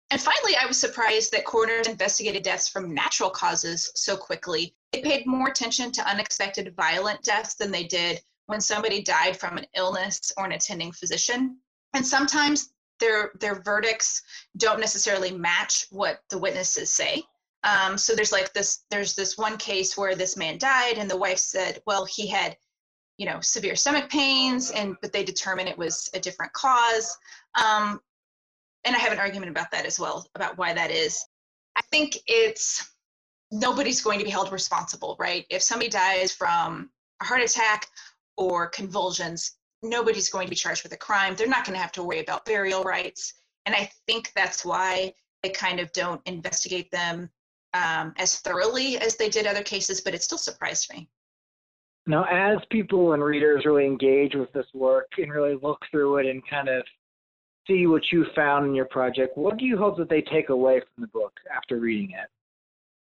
And 0.09 0.21
finally, 0.21 0.55
I 0.55 0.65
was 0.65 0.77
surprised 0.77 1.33
that 1.33 1.43
coroners 1.43 1.87
investigated 1.87 2.43
deaths 2.43 2.69
from 2.69 2.93
natural 2.93 3.29
causes 3.29 3.91
so 3.95 4.15
quickly. 4.15 4.73
They 4.93 5.01
paid 5.01 5.27
more 5.27 5.49
attention 5.49 5.91
to 5.91 6.09
unexpected 6.09 6.73
violent 6.77 7.21
deaths 7.23 7.55
than 7.55 7.71
they 7.71 7.83
did 7.83 8.21
when 8.47 8.59
somebody 8.59 9.01
died 9.01 9.37
from 9.37 9.57
an 9.57 9.65
illness 9.75 10.31
or 10.37 10.45
an 10.45 10.53
attending 10.53 10.91
physician. 10.91 11.57
And 11.93 12.05
sometimes 12.05 12.73
their 12.99 13.31
their 13.39 13.61
verdicts 13.61 14.21
don't 14.57 14.79
necessarily 14.79 15.31
match 15.31 15.85
what 15.91 16.21
the 16.29 16.37
witnesses 16.37 16.93
say. 16.93 17.23
Um, 17.63 17.97
so 17.97 18.15
there's 18.15 18.31
like 18.31 18.53
this 18.53 18.85
there's 18.89 19.15
this 19.15 19.37
one 19.37 19.57
case 19.57 19.97
where 19.97 20.15
this 20.15 20.35
man 20.35 20.57
died 20.57 20.97
and 20.97 21.09
the 21.09 21.17
wife 21.17 21.37
said, 21.37 21.81
well, 21.85 22.05
he 22.05 22.27
had 22.27 22.57
you 23.17 23.25
know 23.25 23.39
severe 23.41 23.75
stomach 23.75 24.09
pains 24.09 24.71
and 24.71 24.95
but 25.01 25.11
they 25.11 25.23
determined 25.23 25.69
it 25.69 25.77
was 25.77 26.09
a 26.13 26.19
different 26.19 26.53
cause. 26.53 27.15
Um, 27.55 27.99
and 28.85 28.95
I 28.95 28.99
have 28.99 29.11
an 29.11 29.19
argument 29.19 29.51
about 29.51 29.71
that 29.71 29.85
as 29.85 29.99
well, 29.99 30.25
about 30.35 30.57
why 30.57 30.73
that 30.73 30.91
is. 30.91 31.23
I 31.75 31.81
think 31.91 32.17
it's 32.25 32.93
nobody's 33.51 34.01
going 34.01 34.19
to 34.19 34.25
be 34.25 34.31
held 34.31 34.51
responsible, 34.51 35.15
right? 35.19 35.45
If 35.49 35.61
somebody 35.61 35.89
dies 35.89 36.31
from 36.31 36.89
a 37.21 37.25
heart 37.25 37.41
attack 37.41 37.87
or 38.37 38.67
convulsions, 38.67 39.57
nobody's 39.83 40.29
going 40.29 40.45
to 40.47 40.49
be 40.49 40.55
charged 40.55 40.83
with 40.83 40.93
a 40.93 40.97
crime. 40.97 41.35
They're 41.35 41.47
not 41.47 41.65
going 41.65 41.75
to 41.75 41.81
have 41.81 41.91
to 41.93 42.03
worry 42.03 42.19
about 42.19 42.45
burial 42.45 42.83
rites. 42.83 43.33
And 43.65 43.75
I 43.75 43.89
think 44.07 44.31
that's 44.35 44.63
why 44.63 45.13
they 45.43 45.49
kind 45.49 45.79
of 45.79 45.91
don't 45.91 46.21
investigate 46.25 46.89
them 46.91 47.29
um, 47.73 48.13
as 48.17 48.39
thoroughly 48.39 48.97
as 48.97 49.17
they 49.17 49.29
did 49.29 49.45
other 49.45 49.63
cases, 49.63 50.01
but 50.01 50.13
it 50.13 50.23
still 50.23 50.37
surprised 50.37 50.91
me. 50.93 51.09
Now, 52.05 52.23
as 52.23 52.59
people 52.71 53.13
and 53.13 53.21
readers 53.21 53.65
really 53.65 53.85
engage 53.85 54.33
with 54.33 54.51
this 54.53 54.65
work 54.73 55.07
and 55.17 55.31
really 55.31 55.57
look 55.61 55.81
through 55.91 56.17
it 56.17 56.25
and 56.25 56.41
kind 56.49 56.69
of 56.69 56.83
see 57.67 57.85
what 57.85 58.03
you 58.11 58.25
found 58.33 58.65
in 58.65 58.73
your 58.73 58.85
project, 58.85 59.37
what 59.37 59.57
do 59.57 59.65
you 59.65 59.77
hope 59.77 59.97
that 59.97 60.09
they 60.09 60.21
take 60.21 60.49
away 60.49 60.79
from 60.79 61.01
the 61.01 61.07
book 61.07 61.33
after 61.53 61.79
reading 61.79 62.11
it? 62.11 62.29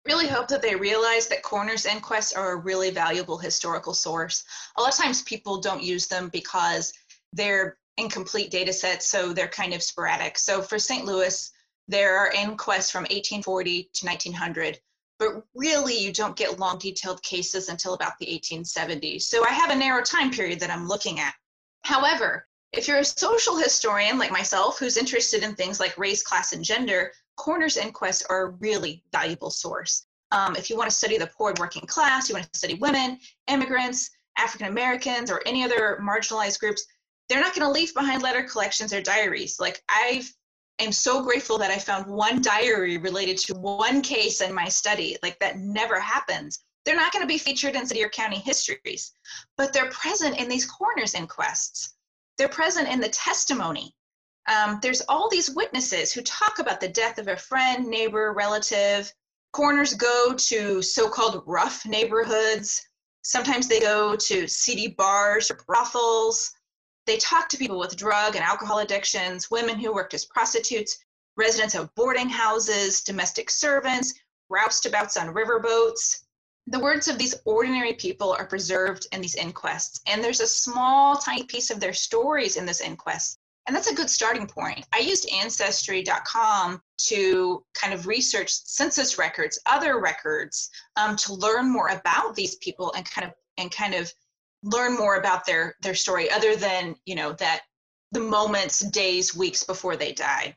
Really 0.04 0.26
hope 0.26 0.48
that 0.48 0.62
they 0.62 0.74
realize 0.74 1.28
that 1.28 1.42
coroner's 1.42 1.86
inquests 1.86 2.32
are 2.32 2.52
a 2.52 2.56
really 2.56 2.90
valuable 2.90 3.38
historical 3.38 3.94
source. 3.94 4.44
A 4.76 4.80
lot 4.80 4.90
of 4.90 4.98
times 4.98 5.22
people 5.22 5.60
don't 5.60 5.82
use 5.82 6.08
them 6.08 6.28
because 6.28 6.92
they're 7.32 7.78
incomplete 7.98 8.50
data 8.50 8.72
sets, 8.72 9.08
so 9.08 9.32
they're 9.32 9.48
kind 9.48 9.74
of 9.74 9.82
sporadic. 9.82 10.38
So 10.38 10.60
for 10.60 10.78
St. 10.78 11.04
Louis, 11.04 11.50
there 11.88 12.18
are 12.18 12.32
inquests 12.32 12.90
from 12.90 13.02
1840 13.02 13.90
to 13.92 14.06
1900, 14.06 14.80
but 15.18 15.44
really 15.54 15.96
you 15.96 16.12
don't 16.12 16.36
get 16.36 16.58
long 16.58 16.78
detailed 16.78 17.22
cases 17.22 17.68
until 17.68 17.94
about 17.94 18.18
the 18.18 18.26
1870s. 18.26 19.22
So 19.22 19.44
I 19.44 19.50
have 19.50 19.70
a 19.70 19.76
narrow 19.76 20.02
time 20.02 20.30
period 20.30 20.58
that 20.60 20.70
I'm 20.70 20.88
looking 20.88 21.20
at. 21.20 21.34
However, 21.82 22.46
if 22.72 22.88
you're 22.88 22.98
a 22.98 23.04
social 23.04 23.56
historian 23.56 24.18
like 24.18 24.30
myself 24.30 24.78
who's 24.78 24.96
interested 24.96 25.42
in 25.42 25.54
things 25.54 25.78
like 25.78 25.98
race, 25.98 26.22
class, 26.22 26.52
and 26.52 26.64
gender, 26.64 27.12
coroner's 27.36 27.76
inquests 27.76 28.24
are 28.28 28.42
a 28.42 28.50
really 28.50 29.02
valuable 29.12 29.50
source. 29.50 30.06
Um, 30.30 30.56
if 30.56 30.70
you 30.70 30.76
want 30.76 30.88
to 30.88 30.96
study 30.96 31.18
the 31.18 31.26
poor 31.26 31.50
and 31.50 31.58
working 31.58 31.86
class, 31.86 32.28
you 32.28 32.34
want 32.34 32.50
to 32.50 32.58
study 32.58 32.74
women, 32.74 33.18
immigrants, 33.48 34.10
African 34.38 34.68
Americans, 34.68 35.30
or 35.30 35.42
any 35.44 35.62
other 35.62 36.00
marginalized 36.02 36.58
groups, 36.58 36.86
they're 37.28 37.40
not 37.40 37.54
going 37.54 37.66
to 37.66 37.72
leave 37.72 37.94
behind 37.94 38.22
letter 38.22 38.42
collections 38.42 38.92
or 38.92 39.02
diaries. 39.02 39.60
Like 39.60 39.82
I 39.88 40.24
am 40.78 40.92
so 40.92 41.22
grateful 41.22 41.58
that 41.58 41.70
I 41.70 41.78
found 41.78 42.06
one 42.06 42.40
diary 42.40 42.98
related 42.98 43.38
to 43.38 43.54
one 43.54 44.02
case 44.02 44.40
in 44.40 44.54
my 44.54 44.68
study. 44.68 45.16
Like 45.22 45.38
that 45.40 45.58
never 45.58 46.00
happens. 46.00 46.64
They're 46.84 46.96
not 46.96 47.12
going 47.12 47.22
to 47.22 47.28
be 47.28 47.38
featured 47.38 47.74
in 47.76 47.86
city 47.86 48.02
or 48.02 48.08
county 48.08 48.38
histories, 48.38 49.12
but 49.56 49.72
they're 49.72 49.90
present 49.90 50.38
in 50.38 50.48
these 50.48 50.66
coroner's 50.66 51.14
inquests. 51.14 51.94
They're 52.38 52.48
present 52.48 52.88
in 52.88 53.00
the 53.00 53.08
testimony. 53.08 53.94
Um, 54.48 54.78
there's 54.82 55.02
all 55.02 55.28
these 55.28 55.50
witnesses 55.50 56.12
who 56.12 56.22
talk 56.22 56.58
about 56.58 56.80
the 56.80 56.88
death 56.88 57.18
of 57.18 57.28
a 57.28 57.36
friend, 57.36 57.86
neighbor, 57.86 58.32
relative. 58.32 59.12
Coroners 59.52 59.94
go 59.94 60.34
to 60.34 60.82
so 60.82 61.08
called 61.08 61.42
rough 61.46 61.86
neighborhoods. 61.86 62.86
Sometimes 63.22 63.68
they 63.68 63.80
go 63.80 64.16
to 64.16 64.48
seedy 64.48 64.88
bars 64.88 65.50
or 65.50 65.60
brothels. 65.66 66.52
They 67.06 67.18
talk 67.18 67.48
to 67.50 67.56
people 67.56 67.78
with 67.78 67.96
drug 67.96 68.34
and 68.34 68.44
alcohol 68.44 68.78
addictions, 68.78 69.50
women 69.50 69.78
who 69.78 69.94
worked 69.94 70.14
as 70.14 70.24
prostitutes, 70.24 70.98
residents 71.36 71.74
of 71.74 71.94
boarding 71.94 72.28
houses, 72.28 73.02
domestic 73.02 73.50
servants, 73.50 74.14
roustabouts 74.50 75.16
on 75.16 75.34
riverboats 75.34 76.22
the 76.68 76.78
words 76.78 77.08
of 77.08 77.18
these 77.18 77.34
ordinary 77.44 77.94
people 77.94 78.32
are 78.32 78.46
preserved 78.46 79.06
in 79.12 79.20
these 79.20 79.34
inquests, 79.34 80.00
and 80.06 80.22
there's 80.22 80.40
a 80.40 80.46
small, 80.46 81.16
tiny 81.16 81.42
piece 81.42 81.70
of 81.70 81.80
their 81.80 81.92
stories 81.92 82.56
in 82.56 82.64
this 82.66 82.80
inquest. 82.80 83.38
And 83.66 83.76
that's 83.76 83.90
a 83.90 83.94
good 83.94 84.10
starting 84.10 84.46
point. 84.46 84.84
I 84.92 84.98
used 84.98 85.28
Ancestry.com 85.30 86.80
to 87.06 87.64
kind 87.74 87.94
of 87.94 88.06
research 88.06 88.50
census 88.52 89.18
records, 89.18 89.58
other 89.66 90.00
records, 90.00 90.68
um, 90.96 91.16
to 91.16 91.34
learn 91.34 91.70
more 91.70 91.88
about 91.88 92.34
these 92.34 92.56
people 92.56 92.92
and 92.96 93.08
kind 93.08 93.26
of 93.26 93.34
and 93.58 93.70
kind 93.70 93.94
of 93.94 94.12
learn 94.64 94.96
more 94.96 95.16
about 95.16 95.46
their 95.46 95.76
their 95.82 95.94
story, 95.94 96.30
other 96.30 96.56
than 96.56 96.96
you 97.04 97.14
know 97.14 97.32
that 97.34 97.62
the 98.10 98.20
moments, 98.20 98.80
days, 98.80 99.34
weeks 99.34 99.62
before 99.62 99.96
they 99.96 100.12
died. 100.12 100.56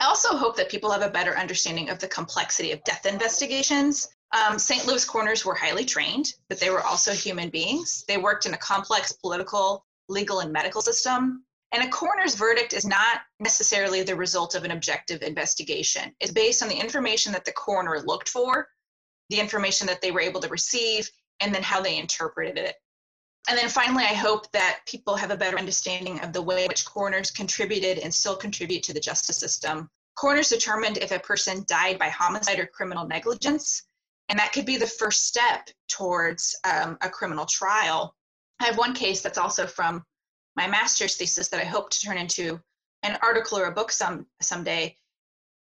I 0.00 0.06
also 0.06 0.36
hope 0.36 0.56
that 0.56 0.70
people 0.70 0.90
have 0.90 1.02
a 1.02 1.10
better 1.10 1.36
understanding 1.36 1.90
of 1.90 1.98
the 1.98 2.08
complexity 2.08 2.72
of 2.72 2.84
death 2.84 3.06
investigations 3.06 4.08
um, 4.32 4.58
St. 4.58 4.86
Louis 4.86 5.04
coroners 5.04 5.44
were 5.44 5.54
highly 5.54 5.84
trained, 5.84 6.34
but 6.48 6.58
they 6.58 6.70
were 6.70 6.82
also 6.82 7.12
human 7.12 7.48
beings. 7.48 8.04
They 8.08 8.16
worked 8.16 8.46
in 8.46 8.54
a 8.54 8.58
complex 8.58 9.12
political, 9.12 9.84
legal, 10.08 10.40
and 10.40 10.52
medical 10.52 10.82
system. 10.82 11.44
And 11.76 11.84
a 11.86 11.90
coroner's 11.90 12.34
verdict 12.36 12.72
is 12.72 12.86
not 12.86 13.20
necessarily 13.38 14.02
the 14.02 14.16
result 14.16 14.54
of 14.54 14.64
an 14.64 14.70
objective 14.70 15.20
investigation. 15.20 16.10
It's 16.20 16.32
based 16.32 16.62
on 16.62 16.70
the 16.70 16.74
information 16.74 17.32
that 17.32 17.44
the 17.44 17.52
coroner 17.52 18.00
looked 18.00 18.30
for, 18.30 18.66
the 19.28 19.38
information 19.38 19.86
that 19.88 20.00
they 20.00 20.10
were 20.10 20.22
able 20.22 20.40
to 20.40 20.48
receive, 20.48 21.10
and 21.40 21.54
then 21.54 21.62
how 21.62 21.82
they 21.82 21.98
interpreted 21.98 22.56
it. 22.56 22.76
And 23.50 23.58
then 23.58 23.68
finally, 23.68 24.04
I 24.04 24.14
hope 24.14 24.50
that 24.52 24.80
people 24.86 25.16
have 25.16 25.30
a 25.30 25.36
better 25.36 25.58
understanding 25.58 26.18
of 26.20 26.32
the 26.32 26.40
way 26.40 26.62
in 26.62 26.68
which 26.68 26.86
coroners 26.86 27.30
contributed 27.30 27.98
and 27.98 28.12
still 28.12 28.36
contribute 28.36 28.82
to 28.84 28.94
the 28.94 29.00
justice 29.00 29.38
system. 29.38 29.90
Coroners 30.16 30.48
determined 30.48 30.96
if 30.96 31.12
a 31.12 31.18
person 31.18 31.62
died 31.68 31.98
by 31.98 32.08
homicide 32.08 32.58
or 32.58 32.66
criminal 32.68 33.06
negligence, 33.06 33.82
and 34.30 34.38
that 34.38 34.54
could 34.54 34.64
be 34.64 34.78
the 34.78 34.86
first 34.86 35.26
step 35.26 35.68
towards 35.88 36.58
um, 36.64 36.96
a 37.02 37.10
criminal 37.10 37.44
trial. 37.44 38.14
I 38.60 38.64
have 38.64 38.78
one 38.78 38.94
case 38.94 39.20
that's 39.20 39.36
also 39.36 39.66
from 39.66 40.02
my 40.56 40.66
master's 40.66 41.16
thesis 41.16 41.48
that 41.48 41.60
I 41.60 41.64
hope 41.64 41.90
to 41.90 42.00
turn 42.00 42.18
into 42.18 42.60
an 43.02 43.18
article 43.22 43.58
or 43.58 43.66
a 43.66 43.72
book 43.72 43.92
some 43.92 44.26
someday. 44.40 44.96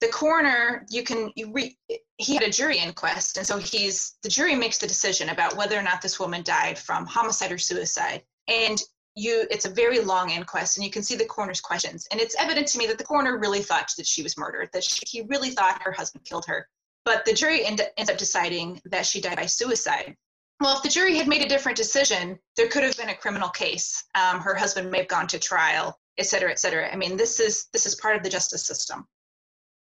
The 0.01 0.07
coroner, 0.07 0.85
you 0.89 1.03
can 1.03 1.31
you 1.35 1.51
re, 1.51 1.77
he 2.17 2.33
had 2.33 2.43
a 2.43 2.49
jury 2.49 2.77
inquest, 2.77 3.37
and 3.37 3.45
so 3.45 3.57
he's 3.57 4.15
the 4.23 4.29
jury 4.29 4.55
makes 4.55 4.79
the 4.79 4.87
decision 4.87 5.29
about 5.29 5.55
whether 5.55 5.77
or 5.77 5.83
not 5.83 6.01
this 6.01 6.19
woman 6.19 6.43
died 6.43 6.77
from 6.77 7.05
homicide 7.05 7.51
or 7.51 7.57
suicide. 7.57 8.23
And 8.47 8.81
you, 9.15 9.45
it's 9.51 9.65
a 9.65 9.69
very 9.69 9.99
long 9.99 10.29
inquest, 10.29 10.77
and 10.77 10.85
you 10.85 10.91
can 10.91 11.03
see 11.03 11.15
the 11.15 11.25
coroner's 11.25 11.61
questions. 11.61 12.07
And 12.11 12.19
it's 12.19 12.35
evident 12.39 12.67
to 12.69 12.77
me 12.77 12.87
that 12.87 12.97
the 12.97 13.03
coroner 13.03 13.37
really 13.37 13.61
thought 13.61 13.91
that 13.97 14.07
she 14.07 14.23
was 14.23 14.37
murdered, 14.37 14.69
that 14.73 14.83
she, 14.83 15.01
he 15.05 15.21
really 15.23 15.51
thought 15.51 15.81
her 15.83 15.91
husband 15.91 16.25
killed 16.25 16.45
her. 16.47 16.67
But 17.03 17.25
the 17.25 17.33
jury 17.33 17.65
end, 17.65 17.81
ends 17.97 18.09
up 18.09 18.17
deciding 18.17 18.81
that 18.85 19.05
she 19.05 19.21
died 19.21 19.37
by 19.37 19.47
suicide. 19.47 20.15
Well, 20.61 20.77
if 20.77 20.83
the 20.83 20.89
jury 20.89 21.17
had 21.17 21.27
made 21.27 21.41
a 21.41 21.49
different 21.49 21.75
decision, 21.75 22.37
there 22.55 22.67
could 22.67 22.83
have 22.83 22.95
been 22.95 23.09
a 23.09 23.15
criminal 23.15 23.49
case. 23.49 24.03
Um, 24.13 24.39
her 24.39 24.53
husband 24.53 24.91
may 24.91 24.99
have 24.99 25.07
gone 25.07 25.25
to 25.27 25.39
trial, 25.39 25.99
et 26.19 26.27
cetera, 26.27 26.51
et 26.51 26.59
cetera. 26.59 26.87
I 26.93 26.95
mean, 26.95 27.17
this 27.17 27.39
is 27.39 27.65
this 27.73 27.87
is 27.87 27.95
part 27.95 28.15
of 28.15 28.21
the 28.21 28.29
justice 28.29 28.67
system. 28.67 29.07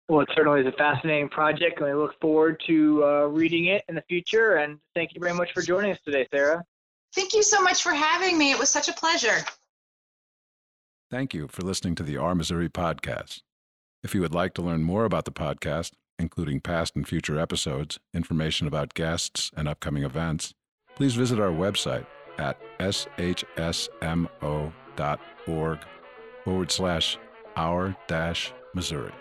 Well, 0.10 0.22
it 0.22 0.30
certainly 0.36 0.62
is 0.62 0.68
a 0.68 0.72
fascinating 0.72 1.30
project, 1.30 1.80
and 1.80 1.88
I 1.88 1.94
look 1.94 2.20
forward 2.20 2.62
to 2.66 3.04
uh, 3.04 3.26
reading 3.26 3.66
it 3.66 3.84
in 3.90 3.96
the 3.96 4.04
future. 4.10 4.56
And 4.56 4.80
thank 4.96 5.14
you 5.14 5.22
very 5.22 5.34
much 5.36 5.54
for 5.54 5.62
joining 5.62 5.92
us 5.92 6.00
today, 6.04 6.28
Sarah. 6.34 6.64
Thank 7.14 7.36
you 7.36 7.44
so 7.44 7.62
much 7.62 7.84
for 7.84 7.92
having 7.92 8.36
me. 8.36 8.52
It 8.52 8.58
was 8.58 8.70
such 8.70 8.90
a 8.90 8.94
pleasure. 8.94 9.46
Thank 11.12 11.36
you 11.36 11.48
for 11.48 11.62
listening 11.62 11.94
to 11.96 12.04
the 12.04 12.18
Our 12.18 12.34
Missouri 12.34 12.70
podcast. 12.70 13.42
If 14.04 14.16
you 14.16 14.22
would 14.22 14.34
like 14.34 14.56
to 14.56 14.64
learn 14.64 14.82
more 14.82 15.06
about 15.06 15.26
the 15.26 15.32
podcast, 15.32 15.92
including 16.20 16.60
past 16.60 16.96
and 16.96 17.08
future 17.08 17.40
episodes, 17.40 18.00
information 18.14 18.68
about 18.68 18.94
guests, 18.94 19.52
and 19.56 19.68
upcoming 19.68 20.04
events, 20.04 20.54
please 20.96 21.16
visit 21.16 21.40
our 21.40 21.52
website 21.52 22.06
at 22.38 22.60
shsmo.org 22.80 23.10
forward 26.44 26.72
slash 26.72 27.18
our 27.56 27.96
dash 28.08 28.54
Missouri. 28.74 29.14